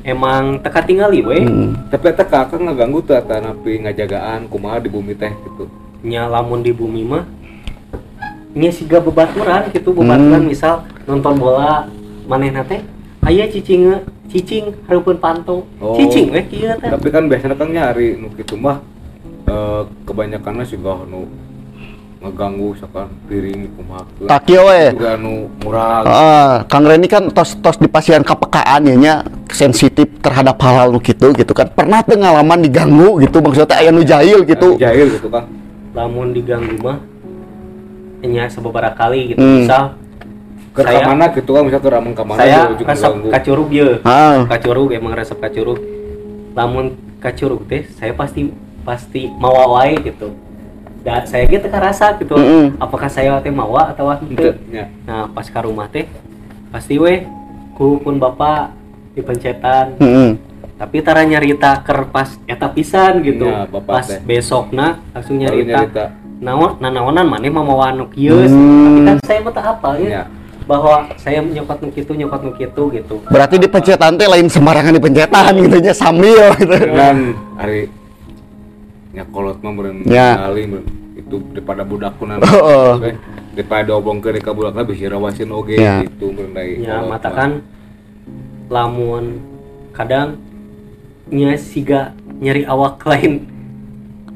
Emang 0.10 0.58
teka 0.60 0.82
tingali 0.82 1.22
we 1.22 1.40
Mm. 1.40 1.90
tapi 1.90 2.10
eta 2.10 2.22
kakak 2.22 2.58
ngaganggu 2.58 3.00
tuh 3.02 3.14
eta 3.14 3.38
napi 3.38 3.80
ngajagaan 3.80 4.46
kumaha 4.46 4.78
di 4.78 4.90
bumi 4.90 5.14
teh 5.14 5.30
gitu 5.30 5.70
nya 6.02 6.26
lamun 6.26 6.60
di 6.60 6.72
bumi 6.72 7.04
mah 7.04 7.24
nya 8.50 8.70
siga 8.70 8.98
bebaturan 8.98 9.70
gitu 9.70 9.94
bebaturan 9.94 10.42
Hmm. 10.42 10.50
misal 10.50 10.74
nonton 11.06 11.38
bola 11.38 11.86
manehna 12.26 12.66
teh 12.66 12.82
aya 13.22 13.46
cicing 13.46 13.94
cicing 14.28 14.74
hareupeun 14.86 15.18
panto 15.18 15.66
Oh. 15.78 15.94
cicing 15.94 16.34
we 16.34 16.42
kieu 16.44 16.74
teh 16.76 16.90
tapi 16.90 17.08
kan 17.10 17.26
biasanya 17.26 17.54
kan 17.54 17.70
nyari 17.70 18.18
nu 18.18 18.34
kitu 18.34 18.58
mah 18.58 18.82
eh, 19.46 19.82
kebanyakannya 20.04 20.66
sih 20.66 20.78
nu 20.78 21.30
ngeganggu 22.20 22.76
misalkan 22.76 23.08
piring 23.32 23.72
kumaha 23.80 24.04
tak 24.28 24.44
kieu 24.44 24.60
we 24.68 24.92
juga 24.92 25.16
nu 25.16 25.48
murah 25.64 26.04
Ah, 26.04 26.54
Kang 26.68 26.84
Randy 26.84 27.08
kan 27.08 27.32
tos 27.32 27.56
tos 27.64 27.80
di 27.80 27.88
pasien 27.88 28.20
kepekaan 28.28 28.84
ya 28.92 28.96
nya 29.00 29.14
sensitif 29.48 30.20
terhadap 30.20 30.60
hal-hal 30.60 30.92
nu 30.92 31.00
gitu 31.00 31.32
gitu 31.32 31.52
kan. 31.56 31.72
Pernah 31.72 32.04
pengalaman 32.04 32.60
diganggu 32.60 33.24
gitu 33.24 33.40
maksudnya 33.40 33.80
aya 33.80 33.96
nu 33.96 34.04
jahil 34.04 34.44
gitu. 34.44 34.76
Jahil 34.76 35.16
gitu 35.16 35.32
kan. 35.32 35.48
Lamun 35.96 36.36
diganggu 36.36 36.76
mah 36.84 37.00
nya 38.20 38.52
sababaraha 38.52 39.00
kali 39.00 39.32
gitu. 39.32 39.40
Hmm. 39.40 39.64
misal 39.64 39.84
ke 40.76 40.82
Saya- 40.84 41.08
mana 41.08 41.26
gitu 41.32 41.50
kan 41.56 41.64
misalnya 41.64 41.86
ke 41.88 41.92
rameng 41.96 42.14
ka 42.20 42.24
mana 42.28 42.40
saya 42.44 42.60
juga 42.76 42.92
resep 42.92 43.14
kacurug 43.32 43.70
ye. 43.72 43.90
Ah. 44.04 44.44
Kacurug 44.44 44.92
emang 44.92 45.16
resep 45.16 45.40
kacurug. 45.40 45.80
Lamun 46.52 47.00
kacurug 47.24 47.64
teh 47.64 47.88
saya 47.96 48.12
pasti 48.12 48.52
pasti 48.84 49.32
mawa 49.40 49.72
wae 49.80 49.96
gitu 50.04 50.36
dan 51.00 51.24
saya 51.24 51.44
gitu 51.46 51.66
rasa 51.70 52.12
gitu 52.16 52.34
Mm-mm. 52.34 52.76
apakah 52.78 53.08
saya 53.08 53.40
teh 53.40 53.50
mawa 53.50 53.90
atau 53.90 54.12
Ente, 54.12 54.28
henteu 54.28 54.52
nya. 54.68 54.86
nah 55.04 55.26
pas 55.26 55.44
ka 55.44 55.60
rumah 55.60 55.88
teh 55.88 56.06
pasti 56.70 56.96
weh 56.96 57.24
ku 57.74 57.98
pun 57.98 58.16
bapak 58.16 58.76
dipencetan 59.14 59.96
mm-mm. 59.98 60.30
tapi 60.76 61.00
tara 61.00 61.24
nyarita 61.24 61.82
ker 61.82 62.08
pas 62.08 62.36
eta 62.46 62.68
pisan 62.68 63.20
gitu 63.22 63.44
Ya, 63.44 63.64
bapak 63.66 63.84
pas 63.86 64.06
teh. 64.06 64.20
besokna 64.22 65.00
langsung 65.10 65.36
Baru 65.36 65.44
nyarita 65.46 65.80
nyarita. 65.82 66.06
naon 66.40 66.72
nanaonan 66.78 67.26
maneh 67.26 67.48
mah 67.48 67.62
mawa 67.62 67.90
anu 67.90 68.08
kieu 68.08 68.36
Hmm. 68.38 68.86
tapi 68.86 69.00
kan 69.04 69.18
saya 69.22 69.40
mah 69.42 69.54
hafal 69.56 69.94
ya 69.98 70.10
Ya. 70.10 70.24
bahwa 70.64 70.96
saya 71.16 71.42
nyokot 71.42 71.78
nu 71.80 71.90
kitu 71.90 72.12
nyokot 72.14 72.42
nu 72.42 72.52
kitu 72.54 72.84
gitu 72.94 73.16
berarti 73.26 73.56
di 73.56 73.66
pencetan 73.66 74.16
teh 74.16 74.24
lain 74.24 74.46
sembarangan 74.46 74.94
di 74.94 75.02
pencetan 75.02 75.52
gitu 75.58 75.78
nya 75.80 75.92
sambil 75.92 76.54
gitu 76.56 76.76
dan 76.90 77.34
hari 77.56 77.90
nyakolot 79.20 79.58
mah 79.60 79.72
meureun 79.72 79.98
Ya. 80.08 80.40
ngali 80.40 80.64
meureun 80.66 80.88
itu 81.20 81.36
daripada 81.52 81.84
budak 81.84 82.16
kunan 82.16 82.40
Heeh. 82.40 82.90
Oke. 82.96 83.12
daripada 83.54 83.92
oblong 83.92 84.24
ke 84.24 84.40
ka 84.40 84.56
budak 84.56 84.80
bisa 84.88 85.12
rawasin 85.12 85.52
oge 85.52 85.76
Ya. 85.76 86.00
gitu 86.08 86.32
meureun 86.32 86.56
deui 86.56 86.88
ya 86.88 87.04
mata 87.04 87.30
kan 87.30 87.60
lamun 88.72 89.44
kadang 89.92 90.40
nya 91.30 91.54
siga 91.60 92.16
nyari 92.40 92.64
awak 92.64 93.04
lain 93.12 93.34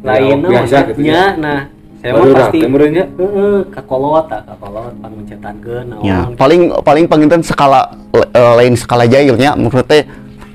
Ya, 0.04 0.20
lain 0.20 0.38
awak 0.44 0.52
biasa 0.68 0.78
gitu 0.92 1.00
nya, 1.00 1.16
ya. 1.16 1.26
nah 1.40 1.60
saya 2.04 2.12
mah 2.20 2.26
pasti 2.36 2.60
teh 2.60 2.68
meureun 2.68 2.92
nya 2.92 3.06
heeh 3.08 3.58
kakolot 3.72 4.26
tak 4.28 4.42
kakolot 4.44 4.92
pan 5.00 5.12
mencetankeun 5.16 5.86
naon 5.88 6.04
ya 6.04 6.28
paling 6.36 6.62
paling 6.84 7.06
penginten 7.08 7.40
skala 7.40 7.88
eh, 8.12 8.54
lain 8.60 8.76
skala 8.76 9.08
jahilnya 9.08 9.56
maksudnya 9.56 9.88
teh 9.88 10.04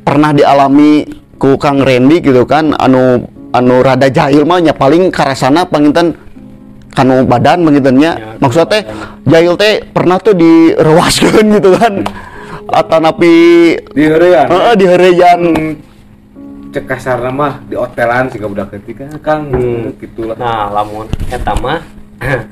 pernah 0.05 0.37
dialami 0.37 1.09
ku 1.41 1.57
Kang 1.57 1.81
Randy 1.81 2.21
gitu 2.21 2.45
kan 2.45 2.77
anu 2.77 3.25
anu 3.51 3.81
rada 3.81 4.09
jahil 4.09 4.45
mah 4.45 4.61
nya 4.61 4.73
paling 4.73 5.09
karasana 5.09 5.65
panginten 5.65 6.15
kanu 6.93 7.23
badan 7.25 7.63
pangintennya. 7.65 8.13
Ya, 8.17 8.29
maksudnya 8.39 8.69
teh 8.69 8.83
jahil 9.25 9.55
teh 9.57 9.85
pernah 9.93 10.19
tuh 10.19 10.35
direwaskeun 10.35 11.47
gitu 11.61 11.71
kan. 11.77 12.05
Atau 12.69 13.01
napi 13.01 13.33
di 13.97 14.03
heurean 14.05 14.45
heeh 14.45 14.75
di 14.77 14.85
herejan 14.85 15.41
cek 16.69 16.85
kasarna 16.85 17.33
mah 17.33 17.65
di 17.65 17.73
hotelan 17.81 18.29
sih 18.29 18.37
budak 18.45 18.69
ketika 18.77 19.09
kang 19.25 19.49
Hmm. 19.49 19.97
gitu 19.97 20.29
lah 20.29 20.37
nah 20.37 20.69
lamun 20.69 21.09
eta 21.33 21.57
mah 21.57 21.81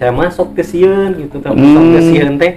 saya 0.00 0.08
masuk 0.08 0.56
ke 0.56 0.64
sieun 0.64 1.20
gitu 1.20 1.36
tapi 1.38 1.60
Hmm. 1.60 1.76
sok 1.76 1.84
ke 1.84 2.00
sieun 2.08 2.34
teh. 2.40 2.52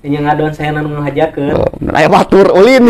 Nya 0.00 0.18
ngadon 0.24 0.50
saya 0.56 0.72
nanu 0.72 0.96
ngahajakeun. 0.96 1.52
Oh, 1.60 1.68
aya 1.92 2.08
batur 2.08 2.48
ulin. 2.56 2.88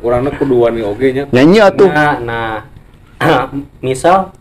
Urangna 0.00 0.32
kudu 0.32 0.64
wani 0.64 0.80
oge 0.80 1.12
nya. 1.12 1.24
Nyanyi 1.30 1.58
atuh. 1.60 1.88
Nah 1.92 2.16
nah 2.16 2.64
misal 3.78 4.32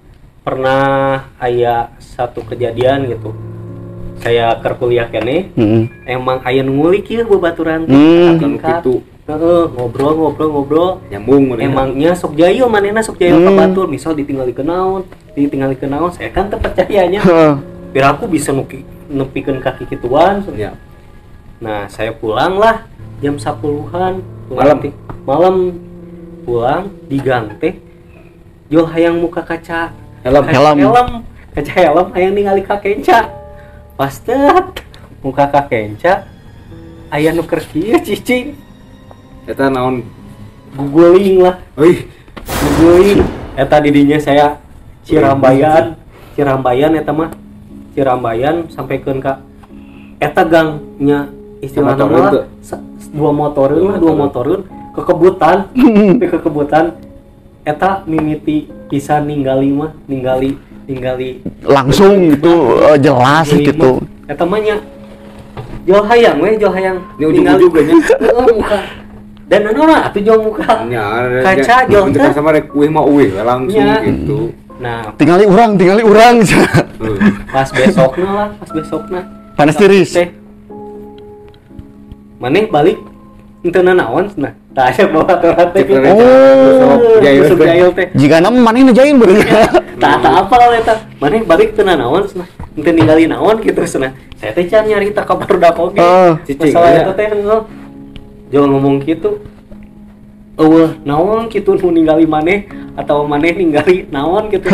pernah 0.41 1.27
aya 1.37 1.93
satu 1.97 2.41
kejadian 2.43 3.05
gitu. 3.07 3.35
Saya 4.19 4.51
ke 4.59 4.67
kuliah 4.75 5.07
kene 5.07 5.47
Heeh. 5.55 5.83
emang 6.03 6.43
aya 6.43 6.59
nu 6.59 6.75
ngulik 6.75 7.07
ya 7.07 7.23
babaturan 7.23 7.87
teh 7.87 7.95
Hmm. 7.95 8.59
Heeh, 9.29 9.63
ngobrol 9.77 10.13
ngobrol 10.17 10.49
ngobrol. 10.49 10.91
Nyambung 11.07 11.53
mana 11.53 11.61
emangnya 11.63 12.11
sok 12.17 12.33
jayo 12.33 12.65
manehna 12.65 12.99
sok 12.99 13.21
jayo 13.21 13.39
ka 13.39 13.47
Hmm. 13.47 13.59
batur. 13.61 13.85
Misal 13.87 14.17
ditinggali 14.17 14.51
ke 14.51 14.65
naon 14.65 15.05
ditinggali 15.31 15.77
ke 15.77 15.85
naon 15.85 16.11
saya 16.11 16.33
kan 16.33 16.49
teu 16.49 16.59
percayanya. 16.59 17.21
Heeh. 17.21 17.53
biar 17.89 18.13
aku 18.13 18.29
bisa 18.29 18.53
nuki 18.53 18.85
nepikeun 19.09 19.57
kaki 19.59 19.85
kituan. 19.87 20.45
Ya. 20.53 20.77
Nah 21.57 21.87
saya 21.87 22.11
pulang 22.11 22.57
lah 22.57 22.85
jam 23.17 23.37
10-an 23.37 24.21
pulang 24.45 24.65
Malam? 24.67 24.77
malam. 25.25 25.55
Pulang 26.43 26.83
di 27.05 27.17
gang 27.17 27.53
teh 27.57 27.77
jual 28.69 28.85
hayang 28.85 29.17
muka 29.17 29.41
kaca. 29.41 29.89
Helm 30.21 30.45
kaca 30.45 30.53
Helm. 30.53 30.77
helm. 30.79 31.09
Kaca 31.57 31.71
helm 31.73 32.07
hayang 32.13 32.33
ningali 32.37 32.61
ka 32.61 32.77
kenca. 32.77 33.25
Pas 33.97 34.13
tet 34.21 34.85
muka 35.25 35.49
ka 35.49 35.65
kenca. 35.65 36.29
Aya 37.09 37.33
nu 37.33 37.41
keur 37.41 37.59
kieu 37.65 37.97
cicing 38.05 38.53
eta 39.49 39.65
naon? 39.67 40.05
Googling 40.77 41.41
lah. 41.41 41.57
Euy 41.73 42.05
googling 42.45 43.25
eta 43.57 43.81
didinya 43.81 44.21
saya 44.21 44.61
Cirambayan. 45.01 45.97
Cirambayan 46.37 46.93
eta 46.93 47.09
mah. 47.09 47.33
Cirambayan 47.97 48.69
sampaikan 48.69 49.17
ka. 49.17 49.41
Eta 50.21 50.45
gangnya 50.45 51.33
istilah 51.65 51.97
nama 51.97 52.45
dua 53.09 53.31
motoreun 53.33 53.81
Dua 53.81 53.89
lah 53.89 53.97
dua 53.97 54.13
motoreun. 54.13 54.61
motoreun 54.61 54.93
kekebutan. 54.93 55.57
Kekebutan 56.21 56.85
eta 57.69 58.01
mimiti 58.09 58.65
bisa 58.89 59.21
ninggali 59.21 59.69
mah 59.69 59.93
ninggali 60.09 60.57
ninggali. 60.89 61.45
Langsung 61.61 62.33
gitu 62.33 62.81
eh, 62.81 62.97
jelas 62.97 63.45
ninggali 63.53 63.69
gitu. 63.69 63.91
mah. 64.01 64.31
eta 64.33 64.43
mah 64.45 64.59
nya 64.59 64.75
jual 65.85 66.03
hayang 66.09 66.37
we 66.41 66.57
jual 66.57 66.73
hayang. 66.73 66.97
Ini 67.21 67.25
ujung-ujung 67.29 67.71
nya. 67.77 67.93
Heeh, 68.25 68.45
muka. 68.57 68.79
Dan 69.49 69.61
anu 69.69 69.81
atuh 69.85 70.21
jual 70.21 70.39
muka. 70.41 70.85
Nya 70.89 71.05
Kaca, 71.45 71.75
jauh 71.85 72.05
untuk 72.09 72.21
teh. 72.25 72.33
sama 72.33 72.49
rek 72.57 72.73
uih 72.73 72.89
mah 72.89 73.05
uih 73.05 73.29
we 73.29 73.41
langsung 73.45 73.85
Nya. 73.85 74.01
gitu. 74.01 74.49
Nah. 74.81 75.13
Tinggali 75.13 75.45
urang 75.45 75.77
tinggali 75.77 76.01
urang. 76.01 76.41
Heuh. 76.41 77.17
pas 77.53 77.69
besoknya 77.69 78.29
lah 78.33 78.49
pas 78.57 78.69
besoknya 78.73 79.21
panas 79.53 79.77
tiris. 79.77 80.09
Teh. 80.17 80.29
Maneh 82.41 82.65
balik 82.65 82.97
itu 83.59 83.75
naon 83.83 84.31
nah 84.39 84.55
tak 84.71 84.95
ada 84.95 85.03
bawa 85.11 85.35
turan 85.35 85.67
teh. 85.75 85.83
Oh. 85.83 86.55
besok 86.63 86.99
jail 87.19 87.41
Besok 87.43 87.57
teh. 87.59 87.67
jail 87.67 87.89
teh. 87.91 88.07
Jika 88.15 88.35
nama 88.39 88.55
mana 88.55 88.79
ngejain 88.87 89.19
bener. 89.19 89.43
Tak 89.99 90.15
tak 90.23 90.31
apa 90.31 90.55
lah 90.55 90.67
eta 90.79 90.95
maneh 91.19 91.43
balik 91.43 91.75
teu 91.75 91.83
naon 91.83 92.23
cenah 92.23 92.47
teu 92.79 92.91
ningali 92.95 93.27
naon 93.27 93.59
gitu 93.59 93.83
cenah 93.83 94.15
saya 94.39 94.55
teh 94.55 94.63
can 94.71 94.87
nyari 94.87 95.11
tak 95.11 95.27
kabar 95.27 95.51
dak 95.59 95.75
oge 95.75 95.99
Oh. 95.99 96.39
Cicing, 96.47 96.71
masalah 96.71 97.03
eta 97.03 97.11
teh 97.11 97.27
jangan 98.49 98.69
ngomong 98.71 99.03
gitu. 99.03 99.43
Eueuh 100.55 100.95
naon 101.03 101.51
gitu 101.51 101.75
nu 101.75 101.91
ningali 101.91 102.23
maneh 102.23 102.63
atau 102.95 103.27
maneh 103.27 103.51
ningali 103.59 104.07
naon 104.07 104.47
gitu. 104.47 104.71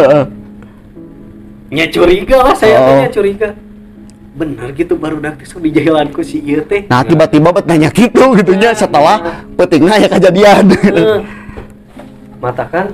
Nya 1.73 1.89
curiga 1.89 2.37
lah 2.45 2.53
saya 2.53 2.77
teh 2.85 2.93
Oh. 2.93 3.01
nya 3.01 3.09
curiga 3.09 3.49
bener 4.35 4.75
gitu 4.75 4.99
baru 4.99 5.23
teh 5.23 5.47
sok 5.47 5.63
di 5.63 5.71
jahilanku 5.71 6.19
si 6.19 6.43
ieu 6.43 6.59
teh. 6.67 6.83
Nah 6.91 7.07
tiba-tiba 7.07 7.55
bet 7.55 7.65
nanya 7.71 7.87
gitu 7.87 8.35
gitunya 8.35 8.75
setelah 8.75 9.47
petingnya 9.55 9.95
ya 9.95 10.07
kejadian 10.11 10.67
mata 12.43 12.67
kan 12.67 12.91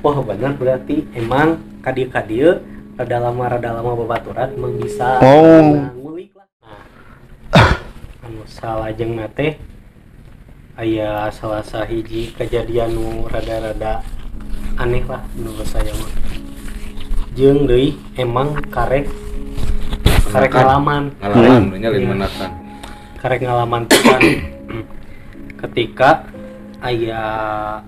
wah 0.00 0.18
benar 0.24 0.56
berarti 0.56 1.04
emang 1.14 1.60
kadia 1.84 2.08
kadia 2.08 2.50
rada 2.96 3.18
lama 3.20 3.44
rada 3.46 3.70
lama 3.76 3.92
babaturan 3.92 4.50
emang 4.56 4.74
bisa 4.80 5.20
Oh. 5.20 5.62
Nah, 5.78 5.92
ngulik 5.94 6.32
lah. 6.34 6.48
Nah, 7.54 7.76
anu 8.24 8.42
salajeng 8.48 9.20
nate 9.20 9.60
aya 10.80 11.28
salah 11.28 11.60
sahiji 11.60 12.32
kejadian 12.34 12.96
nu 12.96 13.28
rada-rada 13.28 14.00
aneh 14.80 15.04
lah 15.04 15.22
menurut 15.36 15.68
saya 15.68 15.92
mah. 15.92 16.12
Jeung 17.36 17.68
deui 17.68 17.94
emang 18.18 18.58
karek 18.72 19.06
karek 20.30 20.48
Menakan. 20.48 20.62
ngalaman 20.62 21.02
ngalaman 21.12 21.62
Hmm. 21.62 21.74
Iya. 21.76 22.06
menakan 22.06 22.50
karek 23.16 23.40
ngalaman 23.40 23.82
pisan 23.84 24.20
ketika 25.58 26.10
ayah 26.80 27.82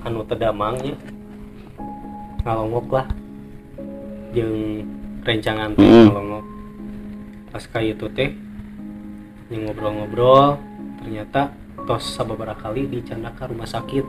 anu 0.00 0.24
tedamangnya 0.24 0.94
ngalongok 2.40 2.86
lah 2.90 3.06
jeung 4.30 4.84
rencangan 5.22 5.72
teh 5.72 5.82
Mm. 5.82 6.06
ngalongok 6.06 6.44
pas 7.50 7.64
kayak 7.66 7.94
itu 7.94 8.06
teh 8.10 8.30
yang 9.48 9.68
ngobrol-ngobrol 9.68 10.56
ternyata 10.98 11.52
tos 11.84 12.04
sababara 12.10 12.54
kali 12.54 12.86
dicanda 12.86 13.28
ke 13.30 13.44
rumah 13.44 13.66
sakit 13.66 14.04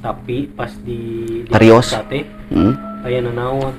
tapi 0.00 0.48
pas 0.48 0.72
di 0.78 1.00
di 1.42 1.48
periksa 1.48 2.04
teh 2.04 2.24
Hmm. 2.48 2.76
aya 3.02 3.20
nanaon 3.20 3.72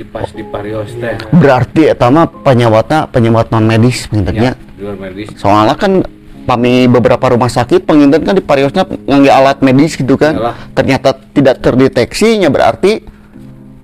di 0.00 0.04
pas 0.08 0.32
di 0.32 0.40
parios 0.40 0.96
teh 0.96 1.20
berarti 1.36 1.92
eta 1.92 2.08
mah 2.08 2.24
penyewatnya 2.40 3.04
penyewat 3.12 3.52
non 3.52 3.68
medis 3.68 4.08
pengintennya 4.08 4.56
di 4.56 4.80
luar 4.80 4.96
medis 4.96 5.28
soalnya 5.36 5.76
kan 5.76 6.00
kami 6.48 6.88
beberapa 6.88 7.36
rumah 7.36 7.52
sakit 7.52 7.84
penginten 7.84 8.24
kan 8.24 8.32
di 8.32 8.40
pariosnya 8.40 8.88
ngangge 8.88 9.28
alat 9.28 9.60
medis 9.60 10.00
gitu 10.00 10.16
kan 10.16 10.40
Iyalah. 10.40 10.56
ternyata 10.72 11.12
tidak 11.36 11.60
terdeteksinya 11.60 12.48
berarti 12.48 13.04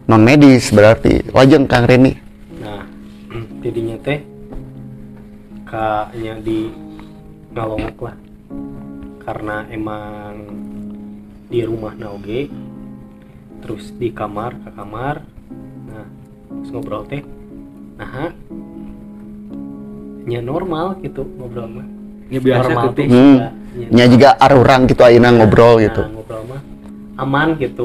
non 0.09 0.25
medis 0.25 0.73
berarti 0.73 1.21
lajeng 1.37 1.69
Kang 1.69 1.85
Reni 1.85 2.17
Nah, 2.65 2.83
tidinya 3.61 4.01
teh 4.01 4.25
kayaknya 5.69 6.35
di 6.41 6.73
ngalongok 7.53 7.99
lah. 8.01 8.17
Karena 9.27 9.67
emang 9.69 10.33
di 11.51 11.61
rumah 11.67 11.93
oge 12.09 12.49
terus 13.61 13.93
di 13.99 14.09
kamar 14.15 14.57
ke 14.63 14.71
kamar. 14.73 15.36
Nah, 16.57 16.63
terus 16.63 16.71
ngobrol 16.73 17.03
teh. 17.05 17.23
Nah, 17.97 18.33
nya 20.27 20.41
normal 20.43 20.99
gitu 21.01 21.23
ngobrol 21.37 21.69
mah. 21.71 21.87
ya 22.27 22.43
biasa 22.43 22.59
normal 22.67 22.83
gitu 22.83 22.97
teh 22.97 23.07
Hmm. 23.07 23.15
juga, 23.15 23.49
nya. 23.79 23.87
nya 23.87 24.05
juga 24.11 24.29
arurang 24.37 24.83
gitu 24.85 25.03
ayeuna 25.07 25.31
ngobrol 25.31 25.73
Nah, 25.73 25.83
gitu 25.87 26.03
ngobrol 26.11 26.43
mah 26.43 26.61
aman 27.17 27.49
gitu. 27.57 27.85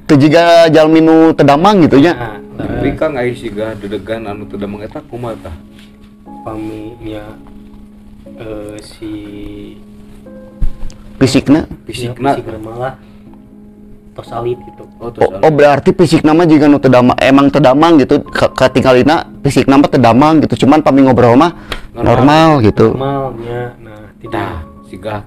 itu 0.00 0.14
juga 0.18 0.42
jalminu 0.66 1.36
tedamang 1.36 1.84
gitu 1.84 2.00
nya 2.00 2.12
Nah, 2.16 2.36
tapi 2.56 2.88
terus 2.88 2.96
kang 2.96 3.14
aya 3.14 3.32
siga 3.36 3.76
dedegan 3.76 4.24
anu 4.24 4.48
teu 4.48 4.56
damang 4.56 4.80
eta 4.80 5.04
kumaha 5.04 5.36
tah 5.36 5.52
paminya 6.40 7.36
eh, 8.40 8.76
si 8.80 9.12
fisiknya 11.20 11.68
fisikna 11.84 12.32
fisik 12.34 12.56
malah 12.56 12.96
tos 14.12 14.28
alit 14.32 14.60
gitu. 14.60 14.84
Oh 15.00 15.08
oh, 15.08 15.30
oh 15.40 15.52
berarti 15.52 15.96
fisik 15.96 16.20
nama 16.20 16.44
juga 16.44 16.68
nu 16.68 16.76
tedamang 16.76 17.16
emang 17.16 17.48
tedamang 17.48 17.96
gitu. 18.00 18.20
Katinggalina 18.32 19.24
fisik 19.40 19.64
nama 19.64 19.88
tedamang 19.88 20.44
gitu. 20.44 20.64
Cuman 20.64 20.84
pami 20.84 21.04
ngobrol 21.04 21.36
mah 21.36 21.56
normal, 21.96 22.60
gitu. 22.60 22.92
Normalnya. 22.92 23.76
Nah 23.80 24.02
tidak. 24.20 24.68
Siga 24.92 25.24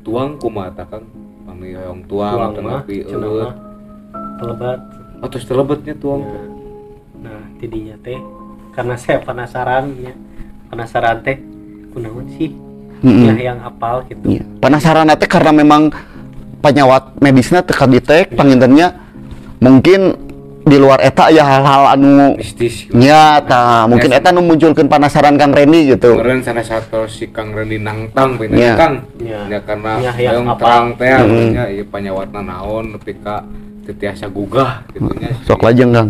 tuang 0.00 0.40
kumaha 0.40 0.72
tah 0.72 0.88
kang? 0.88 1.04
Pami 1.44 1.76
hoyong 1.76 2.00
tuang 2.08 2.32
tuang 2.32 2.52
cenah 2.56 2.80
eueuh 2.88 3.44
mah 3.44 3.54
telebat 4.40 4.80
oh 5.20 5.28
terus 5.28 5.44
telebetnya 5.44 5.94
tuang? 6.00 6.24
Nah, 6.24 6.46
nah 7.20 7.40
tidinya 7.60 7.96
teh 8.00 8.16
karena 8.72 8.96
saya 8.96 9.20
penasaran 9.20 9.92
ya. 10.00 10.16
Penasaran 10.72 11.20
teh 11.20 11.36
kunaon 11.92 12.26
sih? 12.40 12.70
Mm-mm. 13.00 13.32
ya 13.32 13.52
yang 13.52 13.60
apal 13.64 14.04
gitu. 14.04 14.20
Iya. 14.28 14.44
penasaran 14.60 15.08
teh 15.16 15.24
karena 15.28 15.56
memang 15.56 15.88
penyawat 16.60 17.18
medisnya 17.18 17.64
teka 17.64 17.88
ditek 17.88 18.36
pangintennya 18.36 18.96
mungkin 19.60 20.30
di 20.60 20.76
luar 20.76 21.00
eta 21.00 21.32
ya 21.32 21.40
hal-hal 21.40 21.96
anu 21.96 22.36
mistis. 22.36 22.84
Nya 22.92 23.40
ta 23.48 23.88
mungkin 23.88 24.12
eta 24.12 24.28
nu 24.28 24.44
munculkeun 24.44 24.92
penasaran 24.92 25.40
Kang 25.40 25.56
Reni 25.56 25.88
gitu. 25.88 26.20
Kemarin 26.20 26.44
sana 26.44 26.60
satu 26.60 27.08
si 27.08 27.32
Kang 27.32 27.56
Rendi 27.56 27.80
nangtang 27.80 28.36
pindah 28.36 28.76
Kang. 28.76 28.94
Ya. 29.24 29.48
ya 29.48 29.58
karena 29.64 29.92
Ya, 29.98 30.12
yang 30.36 30.44
terang 30.60 30.94
teh 31.00 31.08
Hmm. 31.10 31.56
nya 31.56 31.64
ieu 31.72 31.88
panyawatna 31.88 32.44
naon 32.44 32.92
nepi 32.92 33.16
ka 33.24 33.40
tetiasa 33.88 34.28
gugah 34.28 34.84
gitu 34.92 35.08
nya. 35.16 35.32
Sok 35.48 35.64
lajeng 35.64 35.96
kang. 35.96 36.08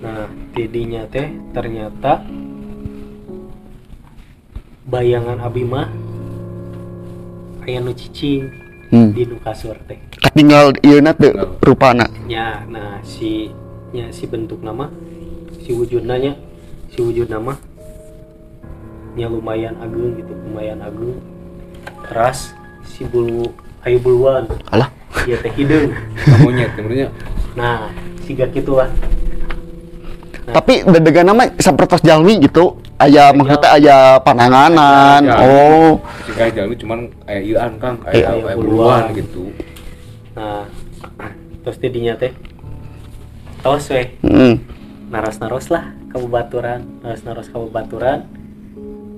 Nah 0.00 0.30
tidinya 0.54 1.02
teh 1.10 1.26
ternyata 1.50 2.22
bayangan 4.86 5.42
abi 5.42 5.66
mah 5.66 5.90
aya 7.66 7.82
nu 7.82 7.90
cicing 7.90 8.46
hmm. 8.90 9.10
di 9.14 9.22
nu 9.28 9.36
kasur 9.40 9.76
teh 9.86 10.00
tinggal 10.34 10.74
ieu 10.82 10.98
na 11.00 11.14
teu 11.14 11.32
rupana 11.62 12.10
nya 12.26 12.64
nah 12.66 13.00
si 13.06 13.52
nya 13.94 14.10
si 14.10 14.26
bentuk 14.26 14.60
nama 14.60 14.90
si 15.62 15.70
wujudnya 15.72 16.16
nya 16.18 16.32
si 16.90 16.98
wujud 17.00 17.30
nama 17.30 17.54
nya 19.14 19.30
lumayan 19.30 19.78
agung 19.78 20.18
gitu 20.18 20.32
lumayan 20.34 20.82
agung 20.82 21.22
teras 22.04 22.52
si 22.84 23.06
bulu 23.06 23.48
ayu 23.84 24.00
buluan. 24.00 24.48
Alah. 24.72 24.88
Iya 25.24 25.40
teh 25.40 25.52
hidung. 25.56 25.92
Monyet 26.42 26.72
sebenarnya 26.76 27.08
nah 27.54 27.86
siga 28.26 28.50
gitu 28.50 28.74
lah 28.74 28.90
tapi 30.50 30.84
dedegan 30.84 31.24
nama 31.24 31.48
sapertos 31.56 32.04
jalmi 32.04 32.42
gitu 32.42 32.76
aya 33.00 33.34
maksudnya 33.34 33.70
aya 33.74 33.98
pananganan 34.22 35.22
Aya. 35.26 35.36
oh. 35.42 35.92
Jika 36.30 36.50
jalan 36.54 36.76
cuman 36.78 36.98
kayak 37.26 37.42
ian 37.46 37.72
kang. 37.82 37.96
Eh, 38.08 38.22
kayak 38.22 38.28
aya 38.30 38.42
kayak 38.42 38.58
buluan. 38.58 39.02
buluan 39.02 39.02
gitu. 39.18 39.44
Nah 40.36 40.62
terus 41.66 41.76
tidinya 41.82 42.14
teh. 42.18 42.32
Tos 43.64 43.88
weh. 43.90 44.06
Hmm. 44.22 44.60
naros 45.10 45.38
naros 45.38 45.66
lah 45.70 45.94
kabubaturan. 46.10 46.80
Naros 47.02 47.22
naros 47.22 47.48
kabubaturan. 47.50 48.26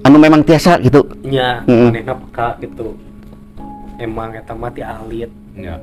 Anu 0.04 0.16
memang 0.22 0.46
tiasa 0.46 0.78
gitu? 0.78 1.02
Nya 1.26 1.66
Mm-mm. 1.66 1.90
manehna 1.90 2.14
peka 2.14 2.56
gitu. 2.62 2.94
Emang 3.98 4.36
eta 4.36 4.52
mati 4.54 4.84
alit. 4.84 5.32
Ya 5.56 5.80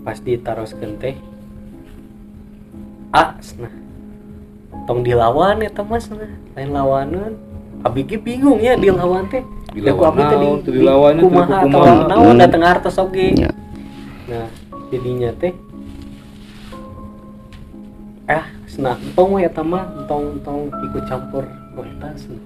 pas 0.00 0.16
ditaroskeun 0.16 0.96
teh 0.96 1.12
ah 3.12 3.36
nah 3.60 3.72
tong 4.84 5.00
dilawan 5.04 5.60
eta 5.64 5.82
mas. 5.84 6.06
Nah 6.08 6.30
lain 6.56 6.70
lawanan. 6.70 7.32
Abi 7.80 8.04
ge 8.04 8.20
bingung 8.20 8.60
ya 8.60 8.76
dilawan 8.76 9.24
teh. 9.32 9.40
Dilawan 9.72 10.12
teh 10.18 10.36
naon, 10.36 10.58
teu 10.66 10.72
dilawan, 10.74 11.12
teu 11.16 11.24
kumaha 11.30 11.56
atau 11.62 11.80
kumaha. 11.80 12.08
naon 12.10 12.34
Hmm. 12.34 12.42
dateng 12.42 12.62
hartos 12.66 12.98
oge. 13.00 13.28
Ya. 13.38 13.50
nah 14.30 14.46
jadinya 14.94 15.30
teh 15.34 15.54
eh 18.30 18.44
entong 18.78 19.30
we 19.34 19.42
eta 19.42 19.62
mah 19.66 19.90
entong 19.98 20.38
entong 20.38 20.70
ikut 20.70 21.04
campur 21.10 21.44
ku 21.74 21.82
eta 21.82 22.14
cenah. 22.14 22.44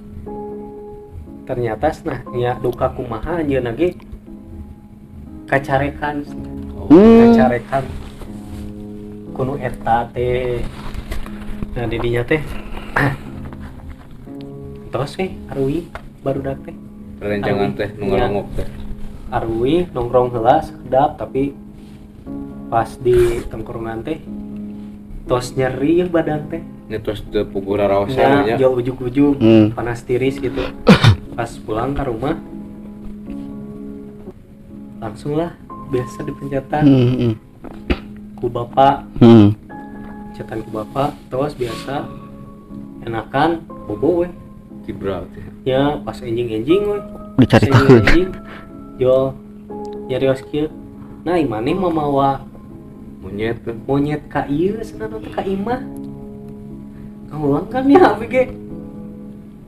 ternyata 1.44 1.92
nah 2.08 2.20
nya 2.32 2.56
duka 2.56 2.88
kumaha 2.96 3.44
anjeunna 3.44 3.76
ge 3.76 3.92
kacarekan 5.44 6.24
hmm. 6.88 7.20
kacarekan. 7.20 7.84
Kuno 9.34 9.58
eta 9.60 10.08
teh 10.14 10.64
nah 11.74 11.84
didinya 11.84 12.22
teh 12.22 12.38
terus 14.88 15.18
weh 15.18 15.34
arwi 15.48 15.90
baru 16.22 16.40
teh 16.56 16.74
rencangan 17.18 17.70
teh 17.74 17.88
nu 17.98 18.04
Ya. 18.06 18.30
ngalongok 18.30 18.46
teh 18.54 18.68
arwi 19.28 19.74
nongkrong 19.90 20.30
heula 20.30 20.62
sekedap 20.62 21.18
tapi 21.18 21.50
pas 22.70 22.86
di 22.94 23.42
tongkrongan 23.44 24.06
teh 24.06 24.18
tos 25.26 25.50
nyeri 25.52 25.98
ya 25.98 26.06
badan 26.06 26.46
teh 26.46 26.62
nyetos 26.86 27.26
teu 27.26 27.42
puguh 27.42 27.74
raraos 27.74 28.12
nah 28.12 28.44
nya 28.44 28.54
jauh 28.54 28.78
ujuk-ujuk 28.78 29.34
Hmm. 29.40 29.74
panas 29.74 30.06
tiris 30.06 30.38
gitu 30.38 30.62
pas 31.36 31.50
pulang 31.58 31.90
ke 31.90 32.02
rumah 32.04 32.38
langsung 35.00 35.34
lah 35.34 35.50
biasa 35.90 36.22
dipencetan 36.22 36.82
Hmm, 36.86 37.10
hmm. 37.18 37.32
ku 38.38 38.46
bapak 38.46 39.02
Hmm. 39.18 39.52
Cetan 40.34 40.66
ku 40.66 40.70
bapak 40.74 41.14
terus 41.30 41.54
biasa 41.54 42.10
enakan 43.06 43.62
bobo 43.86 44.26
weh. 44.26 44.32
Cibra 44.84 45.24
teh. 45.30 45.46
Ya 45.64 45.96
pas 46.02 46.18
enjing 46.20 46.50
enjing 46.50 46.82
weh. 46.90 47.02
Dicari 47.38 47.70
tahu. 47.70 48.02
yo 48.98 49.32
nyarios 50.10 50.42
kieu. 50.50 50.68
Nah 51.22 51.38
imane 51.38 51.72
mamawa 51.72 52.42
monyet 53.22 53.62
monyet 53.86 54.22
ka 54.28 54.44
ieu 54.50 54.82
cenah 54.82 55.08
teh 55.08 55.32
ka 55.32 55.46
imah. 55.46 55.80
Kaulang 57.30 57.66
kan 57.70 57.86
ya 57.86 58.02
abi 58.12 58.26
ge 58.26 58.44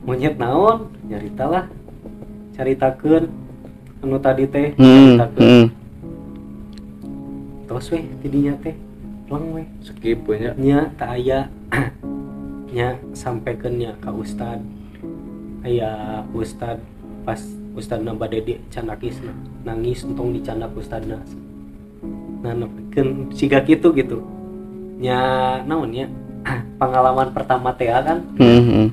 monyet 0.03 0.35
naon 0.35 0.91
nyarita 1.07 1.47
lah. 1.47 1.65
Caritakeun 2.53 3.47
anu 4.01 4.17
tadi 4.21 4.45
teh 4.45 4.77
hmm. 4.77 5.17
Hmm. 5.41 5.65
terus 7.65 7.89
weh 7.89 8.05
tidinya 8.21 8.53
teh 8.61 8.77
leng 9.27 9.45
weh. 9.55 9.67
Skip 9.83 10.27
we 10.27 10.39
nya 10.57 10.91
tak 10.95 11.19
aya. 11.19 11.51
Nya 12.67 12.99
sampaikan 13.15 13.79
nya 13.79 13.95
ka 14.03 14.11
ustad. 14.11 14.59
Aya 15.63 16.23
ustad 16.35 16.83
pas 17.23 17.39
ustad 17.75 18.03
nambah 18.03 18.27
dedi 18.27 18.59
can 18.71 18.87
nangis 18.87 19.19
nangis 19.63 20.03
untung 20.03 20.31
dicandak 20.31 20.71
ustadna 20.73 21.19
nah 22.43 22.53
nepikeun 22.53 23.33
siga 23.33 23.63
gitu 23.65 23.91
gitu. 23.95 24.21
Nya 25.01 25.17
naon 25.65 25.91
nya? 25.91 26.07
Pengalaman 26.81 27.33
pertama 27.33 27.73
teh 27.73 27.89
kan? 27.89 28.21
Hmm, 28.37 28.61
hmm. 28.63 28.87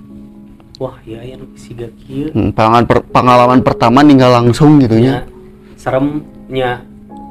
wah 0.81 0.99
ya 1.07 1.23
ya 1.23 1.39
nu 1.39 1.47
siga 1.55 1.87
kieu 2.03 2.35
Hmm, 2.35 2.51
pengalaman 2.51 2.85
per- 2.87 3.07
pengalaman 3.07 3.61
pertama 3.63 4.03
ninggal 4.03 4.43
langsung 4.43 4.83
gitu 4.83 4.99
nya? 4.99 5.23
Nya 5.23 5.35
serem 5.79 6.27
nya 6.51 6.83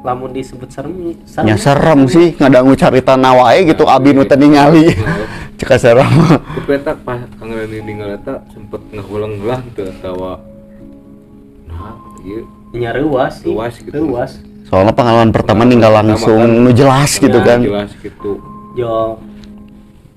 lamun 0.04 0.36
disebut 0.36 0.68
serem 0.68 1.16
serem. 1.24 1.48
Nya 1.48 1.56
serem 1.56 2.00
sih. 2.04 2.36
Ngadangu 2.36 2.76
carita 2.76 3.16
nawae 3.16 3.64
gitu 3.64 3.88
abi 3.88 4.12
nu 4.12 4.28
teu 4.28 4.36
ningali. 4.36 4.92
cek 5.58 5.80
serem. 5.80 6.12
Tapi 6.60 6.72
eta 6.76 6.92
pas 6.92 7.24
Kang 7.40 7.48
Rani 7.48 7.80
ninggal 7.80 8.20
eta 8.20 8.44
sempet 8.52 8.84
ngahulang 8.92 9.40
lah 9.48 9.64
teu 9.72 9.88
atawa 9.88 10.44
nah 11.64 11.96
ieu. 12.20 12.44
Nya 12.76 12.92
reuas 12.92 13.40
sih. 13.40 13.48
Reuas 13.48 13.74
gitu. 13.80 13.96
reuas 13.96 14.32
soalnya 14.64 14.96
pengalaman 14.96 15.32
pertama 15.32 15.62
ninggal 15.64 15.92
langsung 15.92 16.40
kan. 16.40 16.50
nu 16.50 16.70
jelas 16.72 17.16
gitu 17.16 17.38
Ya, 17.40 17.46
kan. 17.48 17.58
jelas 17.64 17.90
gitu. 18.04 18.44
Yo. 18.76 19.16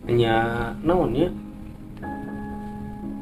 Nya 0.08 0.36
naon 0.84 1.16
ya? 1.16 1.30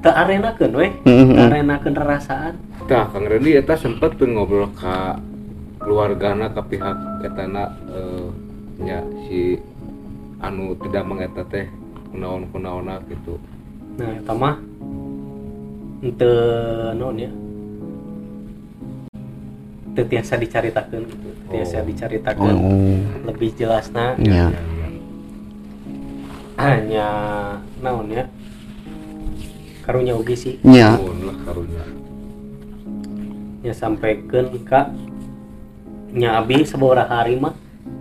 Tak 0.06 0.16
arenakeun 0.22 0.74
weh. 0.78 0.92
Hmm, 1.02 1.34
tak 1.34 1.38
hmm. 1.38 1.46
arenakeun 1.50 1.96
rarasaan 1.98 2.54
Tah 2.86 3.10
Kang 3.10 3.26
Rani 3.26 3.58
eta 3.58 3.74
sempet 3.74 4.14
tuh 4.18 4.30
ngobrol 4.30 4.70
ka 4.78 5.18
keluargana 5.86 6.50
ka 6.50 6.66
pihak 6.66 6.98
etana 7.22 7.70
eh, 7.94 8.28
nya 8.82 9.06
si 9.30 9.62
anu 10.42 10.74
tidak 10.82 11.06
mengeta 11.06 11.46
teh 11.46 11.70
kunaon 12.10 12.50
kunaona 12.50 12.98
gitu. 13.06 13.38
Nah 14.02 14.10
eta 14.18 14.34
mah 14.34 14.58
henteu 16.02 16.34
naon 16.98 17.22
ya 17.22 17.32
teu 19.96 20.04
tiasa 20.10 20.36
dicaritakeun 20.36 21.04
gitu 21.08 21.30
tiasa 21.54 21.80
Oh. 21.80 21.86
dicaritakeun 21.88 22.56
oh. 22.58 23.00
lebih 23.30 23.54
jelasna. 23.54 24.18
Ya. 24.20 24.50
hanya 26.56 27.08
naon 27.84 28.10
ya 28.10 28.26
karunya 29.86 30.18
oge 30.18 30.34
sih. 30.34 30.56
Nuhun 30.66 31.30
lah 31.30 31.38
karunya? 31.46 31.84
Nya 33.62 33.74
sampaikeun 33.76 34.56
ka 34.66 34.90
nya 36.16 36.40
abi 36.40 36.64
sabaraha 36.64 37.22
hari 37.22 37.36
mah 37.36 37.52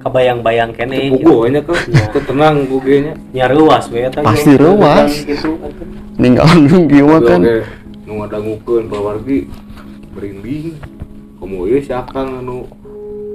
kabayang-bayang 0.01 0.71
kene 0.71 1.13
Puguh 1.13 1.51
nya 1.51 1.61
kan 1.61 1.77
Ya. 1.87 2.07
teu 2.09 2.23
tenang 2.23 2.65
gugenya 2.65 3.13
nya 3.31 3.45
reuas 3.47 3.91
we 3.91 4.01
eta 4.01 4.23
Pasti 4.23 4.55
yo. 4.55 4.71
reuas. 4.71 5.11
gitu 5.19 5.59
ninggal 6.15 6.47
langsung 6.47 6.87
kieu 6.91 7.05
mah 7.05 7.21
kan. 7.21 7.41
nu 8.05 8.13
ngadangukeun 8.17 8.85
pawargi 8.87 9.51
merinding. 10.11 10.79
Komo 11.37 11.67
ieu 11.67 11.77
si 11.79 11.91
Akang 11.91 12.41
anu 12.41 12.65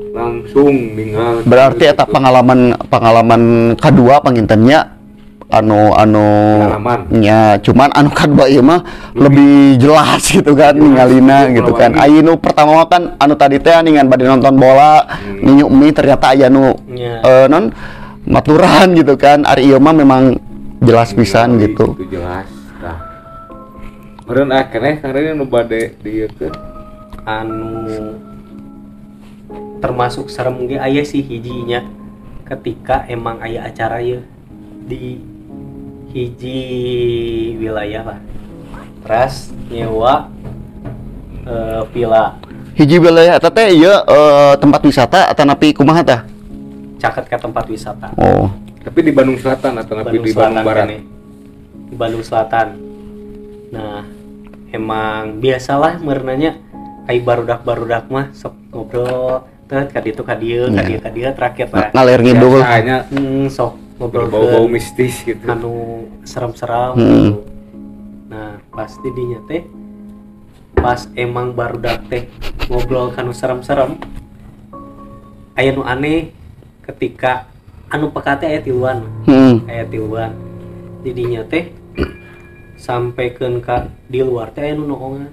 langsung 0.09 0.73
ninggal. 0.95 1.43
Berarti 1.43 1.85
eta 1.85 2.01
Gitu. 2.01 2.13
pengalaman 2.15 2.59
pengalaman 2.83 3.41
kedua 3.75 4.17
pangintennya 4.19 4.97
anu 5.49 5.97
anu 5.97 6.25
nya 7.09 7.57
cuman 7.57 7.89
anu 7.91 8.13
kedua 8.13 8.45
ieu 8.45 8.62
mah 8.62 8.85
lebih 9.17 9.81
jelas 9.81 10.21
gitu 10.38 10.53
kan 10.53 10.77
Jelas, 10.77 10.85
ningalina 10.85 11.49
itu 11.49 11.57
gitu 11.57 11.71
kan. 11.73 11.97
aya 11.97 12.21
nu 12.21 12.38
pertama 12.38 12.77
mah 12.77 12.85
kan 12.85 13.17
anu 13.17 13.33
tadi 13.33 13.57
teh 13.57 13.73
ningan 13.81 14.05
bade 14.05 14.29
nonton 14.29 14.53
bola 14.53 15.01
Hmm. 15.09 15.41
ninyu 15.41 15.65
mie 15.65 15.89
ternyata 15.89 16.38
aya 16.38 16.53
nu 16.53 16.77
nya 16.85 17.25
eh, 17.25 17.45
non 17.49 17.73
maturan 18.23 18.93
gitu 18.93 19.17
kan. 19.17 19.41
Ari 19.41 19.67
ieu 19.67 19.81
mah 19.81 19.89
memang 19.91 20.38
jelas 20.79 21.12
pisan 21.12 21.57
Ningali, 21.57 21.73
gitu. 21.73 21.97
itu 21.97 22.13
jelas 22.13 22.45
nah 22.77 22.97
meureun 24.23 24.53
ah 24.53 24.63
keneh 24.63 25.01
Kang 25.01 25.12
Reni 25.12 25.33
nu 25.33 25.43
bade 25.43 25.97
dieukeun 25.99 26.53
anu 27.25 28.13
termasuk 29.79 30.29
serem 30.29 30.62
ge 30.67 30.77
aya 30.77 31.01
sih 31.01 31.19
hijinya. 31.19 31.81
Ketika 32.45 33.05
emang 33.05 33.41
aya 33.41 33.65
acara 33.65 34.01
ya 34.01 34.21
di 34.81 35.21
hiji 36.10 36.60
wilayah 37.58 38.04
lah 38.15 38.19
ras 39.06 39.54
nyewa 39.69 40.30
eh, 41.45 41.82
villa. 41.93 42.38
Hiji 42.78 42.98
wilayah 42.98 43.36
eta 43.38 43.50
teh 43.52 43.76
ieu 43.76 43.91
eh, 43.91 44.54
tempat 44.58 44.82
wisata 44.86 45.30
atau 45.30 45.43
napi 45.45 45.76
kumaha 45.76 46.02
tah? 46.02 46.22
Caket 47.00 47.26
ke 47.32 47.38
tempat 47.39 47.65
wisata. 47.69 48.12
Oh. 48.19 48.50
tapi 48.80 49.04
di 49.04 49.12
Bandung 49.12 49.36
Selatan 49.36 49.76
atau 49.76 49.91
tapi 50.02 50.17
di 50.24 50.32
Bandung 50.32 50.65
Barat? 50.65 50.88
kan, 50.88 51.04
di 51.91 51.95
Bandung 52.00 52.24
Selatan. 52.24 52.67
Nah 53.76 54.02
emang 54.72 55.38
biasalah 55.38 56.00
merenanya 56.00 56.58
kayak 57.06 57.22
barudak 57.28 57.60
barudak 57.67 58.06
mah 58.08 58.32
sok 58.34 58.56
ngobrol 58.72 59.45
tet 59.69 59.93
kaditu 59.93 60.26
kadieu 60.26 60.72
Ya. 60.72 60.82
kadieu 60.82 61.00
kadieu 61.04 61.30
terakhir 61.36 61.67
lah. 61.69 61.89
Ngalir 61.93 62.19
ngidul. 62.24 62.60
biasanya 62.63 62.98
hmm, 63.12 63.45
sok 63.52 63.74
ngobrol 63.99 64.31
berbau-bau 64.31 64.65
mistis 64.71 65.21
gitu 65.27 65.43
anu 65.43 66.07
seram-seram 66.23 66.95
Hmm. 66.95 67.03
gitu. 67.03 67.33
Nah, 68.31 68.51
pasti 68.71 69.07
dinya 69.12 69.39
teh 69.43 69.67
pas 70.79 71.12
emang 71.13 71.51
baru 71.51 71.83
teh 72.07 72.31
ngobrol 72.71 73.12
kanu 73.12 73.35
seram-seram 73.35 73.99
aya 75.59 75.75
nu 75.75 75.83
aneh 75.83 76.31
ketika 76.88 77.51
anu 77.91 78.07
pekate 78.07 78.47
aya 78.47 78.63
tiluan 78.63 79.03
Hmm. 79.27 79.67
aya 79.67 79.83
tiluan 79.83 80.31
jadinya 81.03 81.43
teh 81.43 81.75
sampai 82.79 83.35
ke 83.35 83.43
di 84.07 84.23
luar 84.23 84.55
teh 84.55 84.63
aya 84.63 84.79
nu 84.79 84.88
noongan 84.88 85.27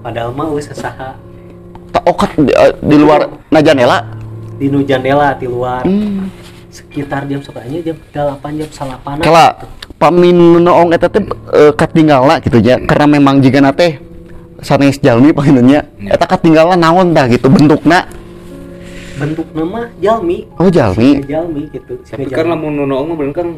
padahal 0.00 0.32
mah 0.32 0.48
geus 0.48 0.72
sasaha 0.72 1.20
Tak 1.88 2.04
okat 2.04 2.36
di, 2.36 2.52
eh, 2.52 2.72
di 2.84 2.96
luar 3.00 3.28
najanela. 3.48 4.04
di 4.58 4.66
nu 4.72 4.80
jandela 4.82 5.36
di 5.36 5.44
luar 5.44 5.84
Hmm. 5.84 6.32
Sekitar 6.68 7.24
jam 7.24 7.40
sebenarnya 7.40 7.80
jam 7.92 7.96
8 8.12 8.60
jam 8.60 8.68
salapan 8.70 9.16
Kala 9.24 9.56
pamin 9.96 10.60
noong 10.60 10.92
eta 10.92 11.08
teh 11.08 11.24
eh, 11.56 11.72
katinggalna 11.72 12.38
gitu 12.44 12.60
ya. 12.60 12.76
Karena 12.84 13.18
memang 13.18 13.40
jika 13.40 13.58
nate 13.64 13.98
sanes 14.60 15.00
jalmi 15.00 15.32
panginnya 15.32 15.86
Ya. 15.98 16.14
eta 16.14 16.28
katinggalna 16.28 16.76
naon 16.76 17.16
tah 17.16 17.26
gitu 17.26 17.48
bentukna. 17.48 18.06
Bentuk 19.18 19.50
nama 19.50 19.90
jalmi. 19.98 20.46
Oh 20.62 20.70
jalmi. 20.70 21.24
Jalmi 21.26 21.66
gitu 21.74 21.98
tapi 22.06 22.30
lamun 22.30 22.78
nu 22.78 22.84
noong 22.86 23.18
bener 23.18 23.34
kan 23.34 23.48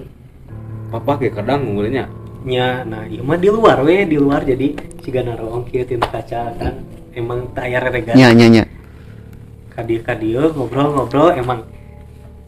papa 0.89 1.21
kayak 1.21 1.39
kadang 1.43 1.77
ngulnya 1.77 2.09
nya 2.41 2.83
nah 2.89 3.05
iya 3.05 3.21
mah 3.21 3.37
di 3.37 3.53
luar 3.53 3.85
we 3.85 4.09
di 4.09 4.17
luar. 4.17 4.47
Jadi 4.47 4.73
siga 5.05 5.21
naroong 5.21 5.69
kieu 5.69 5.85
tina 5.85 6.09
kaca 6.09 6.57
kan. 6.57 6.75
Emang 7.13 7.53
tak 7.53 7.69
aya 7.69 7.83
reregan 7.83 8.15
nya 8.15 8.31
nya 8.33 8.47
nya 8.47 8.65
kadir 9.71 10.05
kadir 10.05 10.53
ngobrol-ngobrol 10.53 11.33
emang 11.35 11.65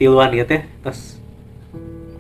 tiluan 0.03 0.35
ieu 0.35 0.43
teh 0.43 0.67
terus 0.83 1.23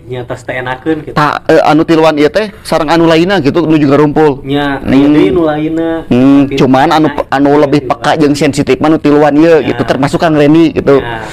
nya 0.02 0.22
tos 0.22 0.42
teh 0.42 0.54
enakeun 0.54 1.02
gitu 1.02 1.14
tak 1.14 1.42
eh, 1.46 1.62
anu 1.62 1.82
tiluan 1.82 2.14
ieu 2.14 2.26
teh 2.26 2.50
sareng 2.62 2.86
anu 2.86 3.06
lainna 3.06 3.38
gitu 3.38 3.62
nuju 3.62 3.90
ngarumpul 3.90 4.38
nya 4.42 4.78
Hmm. 4.78 4.90
deui 4.90 5.30
nu 5.30 5.42
lainna 5.42 6.06
Hmm, 6.06 6.46
cuman 6.54 6.90
anu 6.90 7.06
anu 7.26 7.50
lebih 7.58 7.86
peka 7.86 8.14
jeung 8.14 8.34
sensitif 8.34 8.78
mah 8.78 8.90
nu 8.90 8.98
tiluan 8.98 9.34
ieu 9.34 9.58
Ya. 9.58 9.74
gitu 9.74 9.82
termasuk 9.82 10.18
Kang 10.18 10.34
Reni 10.34 10.70
gitu. 10.70 11.02
Nah, 11.02 11.26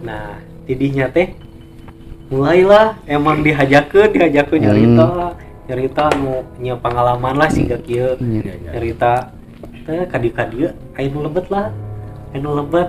nah 0.00 0.26
tidinya 0.64 1.08
teh 1.08 1.32
mulailah 2.28 2.96
emang 3.04 3.40
dihajakeun 3.40 4.08
dihajakeun 4.12 4.60
Hmm. 4.60 4.66
nyarita 4.68 5.08
nyarita 5.68 6.04
nu 6.16 6.32
nya 6.56 6.74
pengalaman 6.76 7.34
lah 7.36 7.48
siga 7.48 7.76
kieu 7.80 8.16
Iya. 8.16 8.72
nyarita 8.72 9.12
teh 9.84 10.04
kadi-kadi 10.06 10.68
aya 10.94 11.08
nu 11.08 11.24
lebet 11.24 11.48
lah 11.48 11.68
nu 12.34 12.56
lebet 12.56 12.88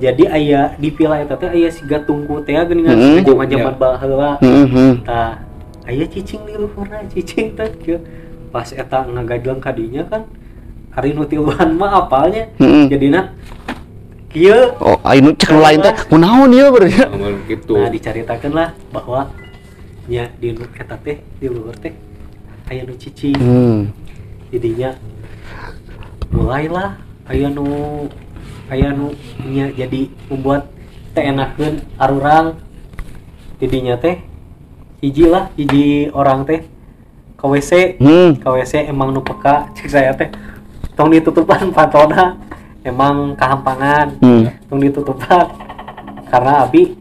jadi 0.00 0.24
aya 0.26 0.60
di 0.74 0.88
villa 0.88 1.20
eta 1.20 1.36
teh 1.36 1.46
aya 1.46 1.68
siga 1.68 2.00
tungku 2.00 2.40
teh 2.40 2.56
geuningan 2.56 2.96
Hmm. 2.96 3.20
zaman-zaman 3.20 3.70
Ya. 3.70 3.78
baheula 3.78 4.30
Heeh, 4.40 4.64
heeh. 4.66 4.94
tah 5.04 5.32
aya 5.84 6.04
cicing 6.06 6.42
di 6.42 6.56
luhurna 6.56 7.04
cicing 7.06 7.52
teh 7.52 7.68
pas 8.48 8.66
eta 8.66 9.04
ngagajlang 9.04 9.60
kadinya 9.60 10.02
kan 10.04 10.24
hari 10.90 11.12
nu 11.12 11.22
tiluan 11.22 11.76
mah 11.76 12.00
apalnya 12.00 12.48
Heeh. 12.56 12.88
jadina 12.88 13.30
kieu 14.26 14.72
Oh, 14.78 14.96
anu 15.02 15.30
cek 15.32 15.50
nu 15.50 15.60
lain 15.60 15.78
teh 15.78 15.94
kunaon 16.08 16.50
ieu 16.50 16.66
beureun 16.70 16.90
ya? 16.90 17.06
gitu 17.46 17.76
Nah 17.76 17.90
diceritakan 17.90 18.50
lah 18.50 18.68
bahwa 18.88 19.28
nya 20.06 20.32
di 20.34 20.50
nu 20.50 20.64
eta 20.70 20.96
teh 20.96 21.20
di 21.36 21.46
luhur 21.46 21.76
teh 21.76 21.92
aya 22.66 22.82
nu 22.82 22.96
cicing 22.96 23.36
Hmm. 23.36 23.92
jadinya 24.48 24.96
mulailah 26.30 26.96
aya 27.26 27.46
nu 27.48 27.66
aya 28.70 28.94
nu 28.94 29.10
nya 29.44 29.68
jadi 29.68 30.06
membuat 30.30 30.70
teh 31.12 31.26
enakeun 31.26 31.82
arurang. 31.98 32.54
Jadinya 33.60 33.98
teh 33.98 34.22
hiji 35.02 35.26
lah 35.28 35.50
hiji 35.58 36.08
orang 36.10 36.46
teh. 36.46 36.62
Ke 37.36 37.44
WC 37.48 37.96
Hmm. 37.96 38.36
ke 38.36 38.48
WC 38.48 38.86
emang 38.86 39.10
nu 39.10 39.20
peka 39.20 39.68
cek 39.74 39.88
saya 39.90 40.12
teh. 40.14 40.30
Tong 40.94 41.10
ditutupan 41.10 41.68
patona 41.76 42.36
emang 42.80 43.36
kehampangan 43.36 44.16
Hmm. 44.22 44.48
tong 44.68 44.80
ditutupan 44.80 45.48
karena 46.30 46.64
abi 46.64 46.94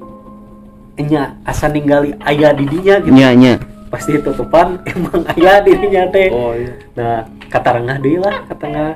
nya 1.00 1.40
asa 1.48 1.72
ninggali 1.72 2.12
ayah 2.28 2.52
didinya 2.52 3.00
gitu. 3.00 3.16
Nya 3.16 3.32
nya. 3.32 3.56
pasti 3.90 4.14
tutupan 4.22 4.78
emang 4.94 5.26
ayah 5.34 5.64
dirinya 5.66 6.06
teh. 6.14 6.30
Oh 6.30 6.54
iya. 6.54 6.74
Nah 6.94 7.16
kata 7.50 7.82
rengah 7.82 7.98
deui 7.98 8.22
lah 8.22 8.46
kata 8.46 8.62
tengah 8.62 8.90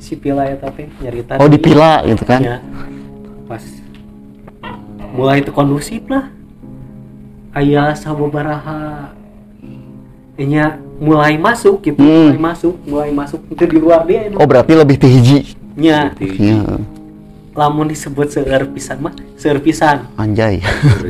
si 0.00 0.16
pila 0.16 0.48
eta 0.48 0.72
teh 0.72 0.88
nyarita 0.96 1.36
Oh, 1.36 1.44
deui. 1.44 1.54
dipila 1.54 2.00
gitu 2.02 2.24
kan. 2.24 2.40
Ya. 2.40 2.56
pas 3.44 3.60
mulai 5.10 5.38
itu 5.38 5.50
kondusif 5.50 6.06
lah 6.06 6.30
ayah 7.52 7.92
sababaraha 7.92 9.10
nya 10.40 10.78
mulai 10.96 11.36
masuk 11.36 11.84
gitu 11.84 11.98
Hmm. 11.98 12.32
mulai 12.32 12.40
masuk 12.40 12.74
mulai 12.82 13.10
masuk 13.10 13.40
itu 13.46 13.64
di 13.66 13.76
luar 13.76 14.06
dia 14.06 14.30
Oh, 14.32 14.46
berarti 14.46 14.72
lebih 14.72 14.96
ti 14.96 15.08
hiji. 15.10 15.38
nya 15.74 16.14
Nya. 16.16 16.80
lamun 17.52 17.84
disebut 17.84 18.30
seueur 18.30 18.64
pisan 18.66 19.02
mah 19.02 19.12
seueur 19.34 19.58
pisan 19.58 20.08
Anjay. 20.14 20.64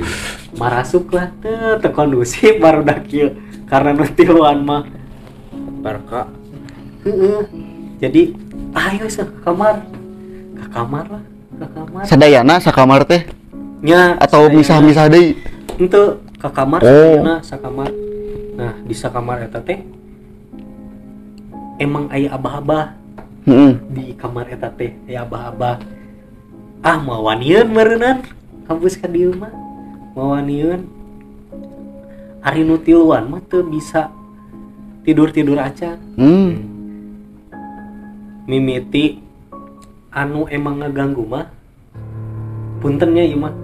marasuk 0.61 1.13
lah 1.13 1.31
teu 1.79 1.91
kondusif 1.91 2.59
baru 2.59 2.83
dah 2.83 2.99
kieu 3.01 3.39
karena 3.65 3.95
nu 3.95 4.09
tiluan 4.09 4.59
mah 4.61 4.83
Barca 5.79 6.27
Heeh. 7.01 7.47
jadi 7.99 8.35
ayo 8.75 9.07
ke 9.07 9.25
kamar. 9.43 9.75
Ke 10.57 10.67
kamar 10.71 11.05
lah 11.09 11.25
ke 11.61 11.67
kamar. 11.75 12.03
Sadayana 12.07 12.55
sakamar 12.59 13.03
teh? 13.05 13.23
Nya 13.81 14.17
atau 14.21 14.49
misah-misah 14.53 15.09
deui? 15.09 15.37
Ente 15.81 16.03
ke 16.37 16.49
kamar 16.49 16.81
Oh. 16.81 16.89
sadayana 16.89 17.35
sakamar 17.41 17.91
nah 18.61 18.77
di 18.85 18.93
sakamar 18.93 19.41
eta 19.41 19.57
teh 19.65 19.81
emang 21.81 22.13
aya 22.13 22.37
abah-abah. 22.37 22.97
Heeh. 23.49 23.73
di 23.89 24.13
kamar 24.15 24.53
eta 24.53 24.69
teh 24.69 24.93
aya 25.09 25.25
abah-abah. 25.25 25.81
Ah 26.85 27.01
mau 27.01 27.25
wanieun 27.25 27.73
meureunnan 27.73 28.21
kampus 28.69 29.01
ka 29.01 29.09
dieu 29.09 29.33
mah. 29.33 29.53
Mau 30.13 30.37
wanieun 30.37 30.85
ari 32.41 32.65
nu 32.65 32.77
tiluan 32.77 33.29
mah 33.29 33.41
teu 33.49 33.65
bisa 33.65 34.13
tidur-tidur 35.05 35.57
acan 35.57 35.97
Hmm. 36.21 36.70
Mimiti 38.51 39.23
anu 40.11 40.51
emang 40.51 40.83
ngeganggu 40.83 41.23
mah 41.23 41.47
puntennya 42.83 43.23
ieu 43.23 43.39
mah 43.39 43.55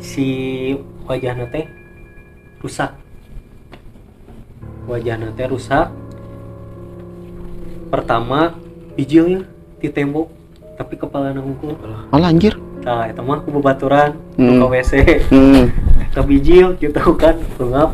si 0.00 0.24
wajahna 1.04 1.44
teh 1.52 1.68
rusak 2.64 2.96
wajahna 4.88 5.28
teh 5.36 5.44
rusak 5.44 5.92
pertama 7.92 8.56
bijil 8.96 9.28
ya 9.28 9.40
di 9.84 9.88
tembok 9.92 10.32
tapi 10.80 10.96
kepala 10.96 11.28
hungkul 11.34 11.76
Malah 12.08 12.32
anjir. 12.32 12.56
nah 12.80 13.04
itu 13.04 13.20
mah 13.20 13.38
ku 13.44 13.52
babaturan 13.52 14.16
Hmm. 14.40 14.58
ke 14.58 14.64
WC 14.64 14.92
Hmm. 15.28 15.68
ke 16.08 16.20
bijil 16.24 16.72
gitu 16.80 17.04
kan 17.14 17.36
pengap 17.60 17.92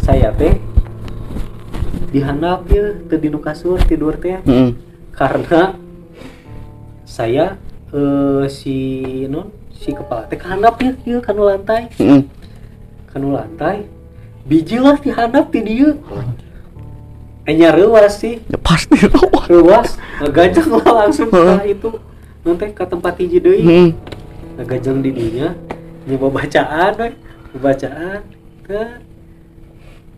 saya 0.00 0.32
teh 0.32 0.56
dihandap 2.10 2.64
ya 2.66 2.96
teu 3.06 3.20
dinu 3.20 3.38
kasur 3.38 3.76
tidur 3.84 4.16
teh 4.16 4.40
Heeh. 4.40 4.72
Karena 5.20 5.76
saya 7.04 7.60
eh, 7.92 8.48
si 8.48 8.76
non 9.28 9.52
si 9.68 9.92
kepala 9.92 10.24
teh 10.24 10.40
kehandap 10.40 10.80
ya 10.80 10.96
ieu 11.04 11.20
kanu 11.20 11.44
lantai. 11.44 11.92
Heeh. 12.00 12.24
kanu 13.12 13.36
lantai. 13.36 13.84
Biji 14.48 14.80
lah 14.80 14.96
dihandap 14.96 15.52
di 15.52 15.60
dieu 15.60 16.00
enya 17.44 17.68
reuas 17.76 18.16
sih 18.16 18.40
Ya 18.48 18.56
pasti 18.56 18.96
ruas. 19.04 19.44
reuas 19.44 19.88
ngagajang 20.24 20.68
lah 20.80 20.88
langsung 21.04 21.28
ke 21.28 21.68
itu. 21.68 21.90
Nanti 22.40 22.72
ke 22.72 22.84
tempat 22.88 23.20
hiji 23.20 23.36
deui. 23.44 23.60
Heeh. 23.60 23.90
ngagajang 24.56 25.04
di 25.04 25.12
dinya. 25.12 25.52
Nyoba 26.08 26.40
bacaan 26.40 26.92
we 26.96 27.56
bacaan 27.60 28.24
ke. 28.64 29.04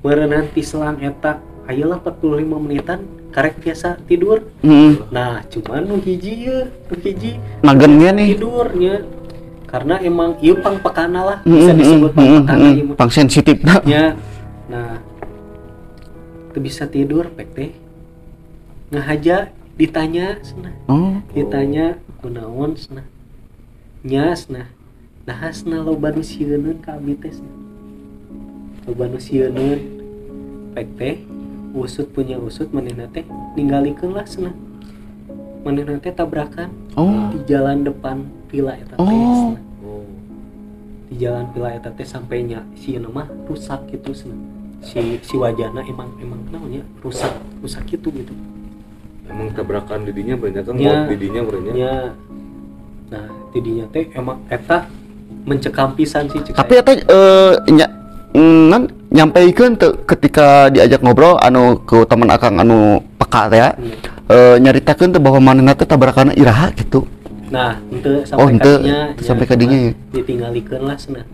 Meureun 0.07 0.31
nanti 0.31 0.63
selang 0.63 1.03
eta 1.03 1.43
ayolah 1.67 1.99
45 1.99 2.47
menitan 2.63 3.03
karek 3.33 3.59
biasa 3.59 3.99
tidur 4.07 4.45
Heeh. 4.61 5.01
Nah, 5.09 5.41
cuman 5.49 5.89
nu 5.89 5.97
hiji 5.99 6.47
ya, 6.47 6.69
nu 6.69 6.95
hiji 7.01 7.41
Magennya 7.65 8.11
nih. 8.13 8.29
tidurnya. 8.37 8.95
Karena 9.67 9.97
emang 10.05 10.37
ieu 10.45 10.61
pang 10.61 10.77
pekana 10.77 11.21
lah, 11.25 11.39
bisa 11.49 11.73
Heeh, 11.73 11.81
disebut 11.81 12.11
pang 12.13 12.29
pekana 12.45 12.67
ieu 12.77 12.85
mah. 12.93 12.97
Pang 13.01 13.11
sensitif 13.11 13.57
dah. 13.65 13.81
Ya. 13.89 14.13
Nah, 14.69 15.01
itu 16.53 16.59
bisa 16.61 16.85
tidur 16.85 17.33
pek 17.33 17.49
teh. 17.57 17.71
Ngahaja 18.93 19.49
ditanya 19.81 20.37
cenah, 20.45 20.77
Oh. 20.85 21.17
ditanya 21.33 21.97
kunaon 22.21 22.77
cenah. 22.77 23.09
Nya 24.05 24.37
cenah. 24.37 24.69
nahasna 25.23 25.79
loba 25.87 26.11
nu 26.11 26.19
sieuneun 26.19 26.83
ka 26.83 26.99
abdi 26.99 27.15
teh 27.15 27.31
loba 28.91 29.07
nu 29.07 29.19
pek 30.75 30.89
teh 30.99 31.17
usut 31.73 32.09
punya 32.13 32.37
usut 32.37 32.69
manehna 32.71 33.09
teh 33.09 33.25
ninggalikeun 33.57 34.13
lah 34.13 34.25
cenah 34.29 34.53
manehna 35.65 35.97
teh 35.99 36.13
tabrakan 36.13 36.69
oh 36.97 37.33
di 37.33 37.39
jalan 37.49 37.85
depan 37.85 38.29
villa 38.53 38.77
eta 38.77 38.97
teh 38.97 39.03
Oh. 39.03 39.57
oh 39.85 40.05
di 41.09 41.15
jalan 41.17 41.49
villa 41.57 41.73
eta 41.73 41.91
teh 41.93 42.05
sampai 42.05 42.45
nya 42.45 42.61
si 42.77 42.97
mah 43.01 43.29
rusak 43.49 43.89
gitu 43.89 44.13
cenah. 44.13 44.39
si 44.85 45.19
si 45.25 45.35
wajahna 45.39 45.81
emang 45.87 46.11
emang 46.21 46.41
naonnya 46.51 46.83
rusak 47.01 47.33
rusak 47.65 47.87
gitu 47.89 48.11
gitu 48.13 48.35
emang 49.31 49.55
tabrakan 49.57 50.05
didinya 50.05 50.37
banyak 50.37 50.63
kan 50.67 50.75
Ya. 50.77 51.07
didinya 51.09 51.41
berenya 51.47 51.73
nya 51.73 51.95
nah 53.13 53.27
tidinya 53.55 53.85
teh 53.93 54.09
emang 54.13 54.41
eta 54.49 54.89
mencekam 55.49 55.95
pisan 55.97 56.29
sih 56.29 56.41
tapi 56.53 56.81
eta 56.81 56.93
eh 56.97 57.55
nya 57.73 57.87
mm, 58.35 59.02
nan 59.13 59.29
nyampaikeun 59.29 59.77
teu 59.77 59.93
ketika 60.09 60.73
diajak 60.73 61.05
ngobrol 61.05 61.37
anu 61.37 61.77
ke 61.85 62.01
teman 62.09 62.33
akang 62.33 62.57
anu 62.57 63.05
peka 63.21 63.53
ya. 63.53 63.77
Nya. 63.77 63.97
eh 64.33 64.57
nyaritakeun 64.57 65.13
teh 65.13 65.21
bahwa 65.21 65.53
manehna 65.53 65.77
teh 65.77 65.85
tabrakan 65.85 66.33
iraha 66.33 66.73
gitu. 66.73 67.05
Nah 67.53 67.77
ente 67.93 68.25
Oh, 68.33 68.49
sampai 68.49 68.57
henteu. 68.57 68.77
kadinya 68.81 68.99
Sampai 69.21 69.45
kadinya 69.45 69.79
ya. 69.79 69.93
ditinggalikeun 70.17 70.83
lah 70.89 70.97
cenah 70.97 71.25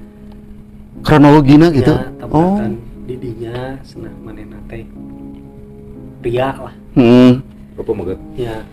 kronologina 1.06 1.70
gitu. 1.70 1.94
Nya, 1.94 2.26
oh. 2.26 2.58
didinya 3.06 3.78
cenah 3.86 4.14
manehna 4.26 4.58
teh 4.66 4.82
pria 6.18 6.50
lah. 6.58 6.74
Hmm. 6.98 7.46
apa 7.78 7.94
magat 7.94 8.18
ya 8.34 8.66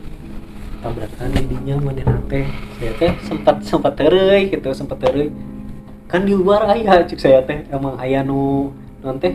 tabrakan 0.81 1.29
didinya 1.37 1.75
manehna 1.77 2.17
teh. 2.25 2.49
Saya 2.81 2.91
teh 2.97 3.11
sempat 3.21 3.61
sempat 3.61 3.93
tereuy 3.93 4.49
gitu 4.49 4.73
sempat 4.73 4.97
tereuy. 4.97 5.29
Kan 6.09 6.25
di 6.25 6.33
luar 6.33 6.65
aya 6.73 7.05
cik 7.05 7.21
saya 7.21 7.45
teh. 7.45 7.69
Emang 7.69 8.01
aya 8.01 8.25
nu 8.25 8.73
non 8.73 8.84
teh 9.21 9.33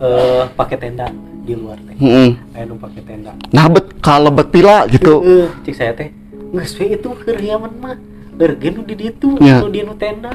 eh 0.00 0.44
pakai 0.58 0.76
tenda 0.80 1.06
di 1.44 1.54
luar 1.54 1.78
teh. 1.82 1.96
Hmm. 1.98 2.30
aya 2.54 2.64
nu 2.66 2.76
pakai 2.76 3.02
tenda. 3.06 3.32
Nah 3.54 3.66
bet 3.70 3.86
kalebet 4.02 4.48
pila 4.50 4.86
gitu. 4.90 5.22
Heeh, 5.22 5.46
cik 5.62 5.74
saya 5.74 5.92
teh. 5.94 6.10
Geus 6.50 6.74
we 6.78 6.98
itu 6.98 7.08
keriaman 7.22 7.72
mah. 7.78 7.96
Ergen 8.40 8.80
nu 8.80 8.82
di 8.88 8.96
ditu 8.96 9.36
Ya. 9.36 9.60
nu 9.60 9.68
di 9.68 9.84
nu 9.84 9.92
tenda. 9.94 10.32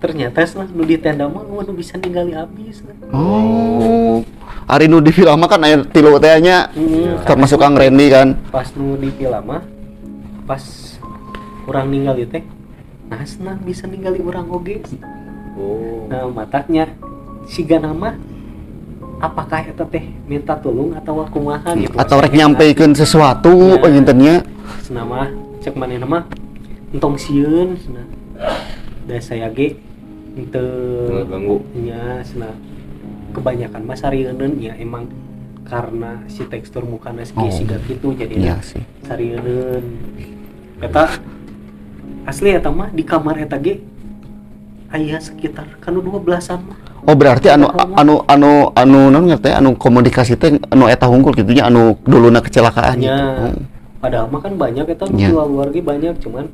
Ternyata 0.00 0.46
setelah 0.46 0.70
nu 0.70 0.86
di 0.86 0.96
tenda 0.96 1.26
mah 1.26 1.42
nu 1.42 1.60
nu 1.60 1.72
bisa 1.74 1.98
ninggali 1.98 2.32
abis. 2.32 2.86
Oh. 3.10 4.22
Ari 4.70 4.86
nu 4.86 5.02
di 5.02 5.10
film 5.10 5.34
mah 5.34 5.48
kan 5.50 5.60
aya 5.66 5.82
tilu 5.90 6.16
teh 6.22 6.38
nya. 6.38 6.70
Hmm, 6.70 7.20
termasuk 7.26 7.58
Kang 7.58 7.74
Randy 7.74 8.06
kan. 8.08 8.38
Pas 8.54 8.70
nu 8.78 8.94
di 8.94 9.10
film 9.10 9.42
mah 9.42 9.62
pas 10.46 10.62
kurang 11.66 11.90
ninggali 11.94 12.26
teh 12.26 12.42
nah 13.10 13.22
senang 13.26 13.58
bisa 13.66 13.90
ninggali 13.90 14.22
orang 14.22 14.46
oge. 14.54 14.78
Oh. 15.58 16.06
Nah 16.06 16.30
mataknya 16.30 16.86
si 17.50 17.66
nama 17.66 18.14
apakah 19.18 19.66
eta 19.66 19.82
teh 19.84 20.06
minta 20.24 20.54
tolong 20.54 20.94
atau 20.94 21.26
kumaha 21.28 21.74
gitu? 21.74 21.92
Atau 21.98 22.22
rek 22.22 22.32
nyampeikeun 22.32 22.94
sesuatu 22.94 23.76
Ya. 23.76 23.82
pengintennya 23.82 24.34
senama 24.86 25.28
cek 25.60 25.74
mana 25.74 25.98
nama? 25.98 26.18
Entong 26.94 27.18
sieun 27.18 27.74
cenah 27.74 28.06
da 29.10 29.18
saya 29.18 29.50
ge 29.50 29.74
ente. 30.38 30.62
Ganggu. 31.26 31.58
Nya 31.74 32.22
cenah 32.22 32.54
kebanyakan 33.34 33.82
mah 33.82 33.98
sarieunun 33.98 34.58
ya 34.62 34.74
emang 34.78 35.10
karena 35.66 36.18
si 36.26 36.42
tekstur 36.46 36.82
mukana 36.82 37.22
Oh. 37.34 37.46
oh. 37.46 37.50
siga 37.50 37.78
gitu 37.86 38.10
jadi 38.14 38.34
iya 38.34 38.56
sih. 38.62 38.82
sarieun 39.06 39.84
eta 40.82 41.18
asli 42.26 42.56
eta 42.56 42.70
mah 42.74 42.90
di 42.90 43.06
kamar 43.06 43.38
eta 43.38 43.54
ge 43.60 43.78
aya 44.90 45.22
sekitar 45.22 45.78
kanu 45.78 46.02
dua 46.02 46.18
belasan 46.18 46.62
mah 46.66 46.89
Oh 47.08 47.16
berarti 47.16 47.48
anu 47.48 47.66
anu 47.96 48.20
anu 48.28 48.68
anu 48.76 48.98
non 49.08 49.24
ngerti 49.24 49.50
anu 49.56 49.72
komunikasi 49.76 50.36
teh 50.36 50.60
anu 50.68 50.84
eta 50.84 51.08
hungkul 51.08 51.32
gitu 51.32 51.48
nya 51.56 51.72
anu 51.72 51.96
duluna 52.04 52.44
kecelakaan 52.44 53.00
gitu. 53.00 53.08
Nya. 53.08 53.48
Oh. 53.48 53.56
padahal 54.00 54.32
mah 54.32 54.40
kan 54.40 54.52
banyak 54.56 54.84
eta 54.88 55.04
luar 55.08 55.68
ge 55.72 55.80
banyak 55.80 56.16
cuman 56.20 56.48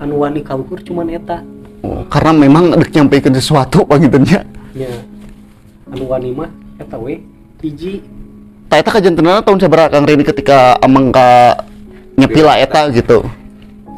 anu 0.00 0.14
wani 0.20 0.40
kaluhur 0.44 0.80
cuman 0.84 1.08
eta 1.12 1.40
Oh, 1.84 2.00
karena 2.08 2.32
memang 2.32 2.72
dek 2.80 2.96
nyampeikeun 2.96 3.36
sesuatu 3.36 3.84
pangintennya. 3.84 4.40
nya 4.72 4.88
anu 5.92 6.08
wani 6.08 6.32
mah 6.32 6.48
eta 6.80 6.96
we 6.96 7.20
hiji 7.60 8.00
Ta 8.72 8.80
eta 8.80 8.88
kajantenana 8.88 9.44
tahun 9.44 9.60
sabaraha 9.60 9.92
Kang 9.92 10.08
Reni 10.08 10.24
ketika 10.24 10.80
ameng 10.80 11.12
ka 11.12 11.60
nyepila 12.16 12.56
eta 12.56 12.88
gitu. 12.88 13.20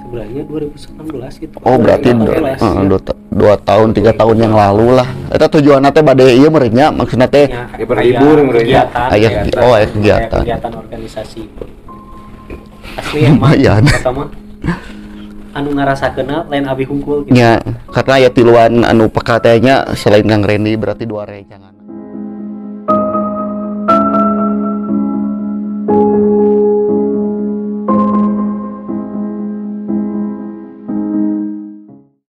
Sebenarnya 0.06 0.42
2019 0.46 1.42
gitu 1.42 1.56
Oh 1.60 1.76
berarti 1.76 2.08
dua, 2.14 2.34
2018, 2.38 2.62
ya. 2.62 2.82
dua, 2.86 3.00
ta- 3.02 3.20
dua 3.26 3.54
tahun 3.58 3.88
tiga 3.90 4.12
tahun 4.14 4.36
yang 4.38 4.54
lalu 4.54 4.86
lah. 4.94 5.08
Eta 5.28 5.50
tujuanna 5.50 5.90
teh 5.90 6.00
bade 6.00 6.24
ieu 6.30 6.46
meureunnya 6.46 6.94
maksudna 6.94 7.26
teh 7.26 7.50
Nya, 7.50 7.66
Ya, 7.74 7.84
berhibur, 7.84 8.36
aya 8.38 8.44
merenya. 8.46 8.82
kegiatan, 8.86 9.06
aya 9.10 9.28
kegiatan, 9.28 9.60
oh 9.60 9.68
aya 9.68 9.76
aya 9.76 9.86
kegiatan. 9.90 10.40
kegiatan 10.40 10.72
organisasi 10.72 11.42
asli 12.96 13.18
emang 13.28 13.52
mah 14.16 14.28
anu 15.52 15.68
ngarasakeuna 15.72 16.48
lain 16.48 16.64
abi 16.64 16.84
hungkul 16.84 17.24
gitu 17.24 17.32
Nya 17.32 17.60
karena 17.88 18.14
ya 18.24 18.30
tiluan 18.32 18.84
anu 18.84 19.08
peka 19.08 19.36
teh 19.40 19.56
nya 19.60 19.84
selain 19.92 20.24
Kang 20.24 20.44
Reni 20.44 20.76
berarti 20.76 21.04
dua 21.04 21.24
rencangan. 21.24 21.75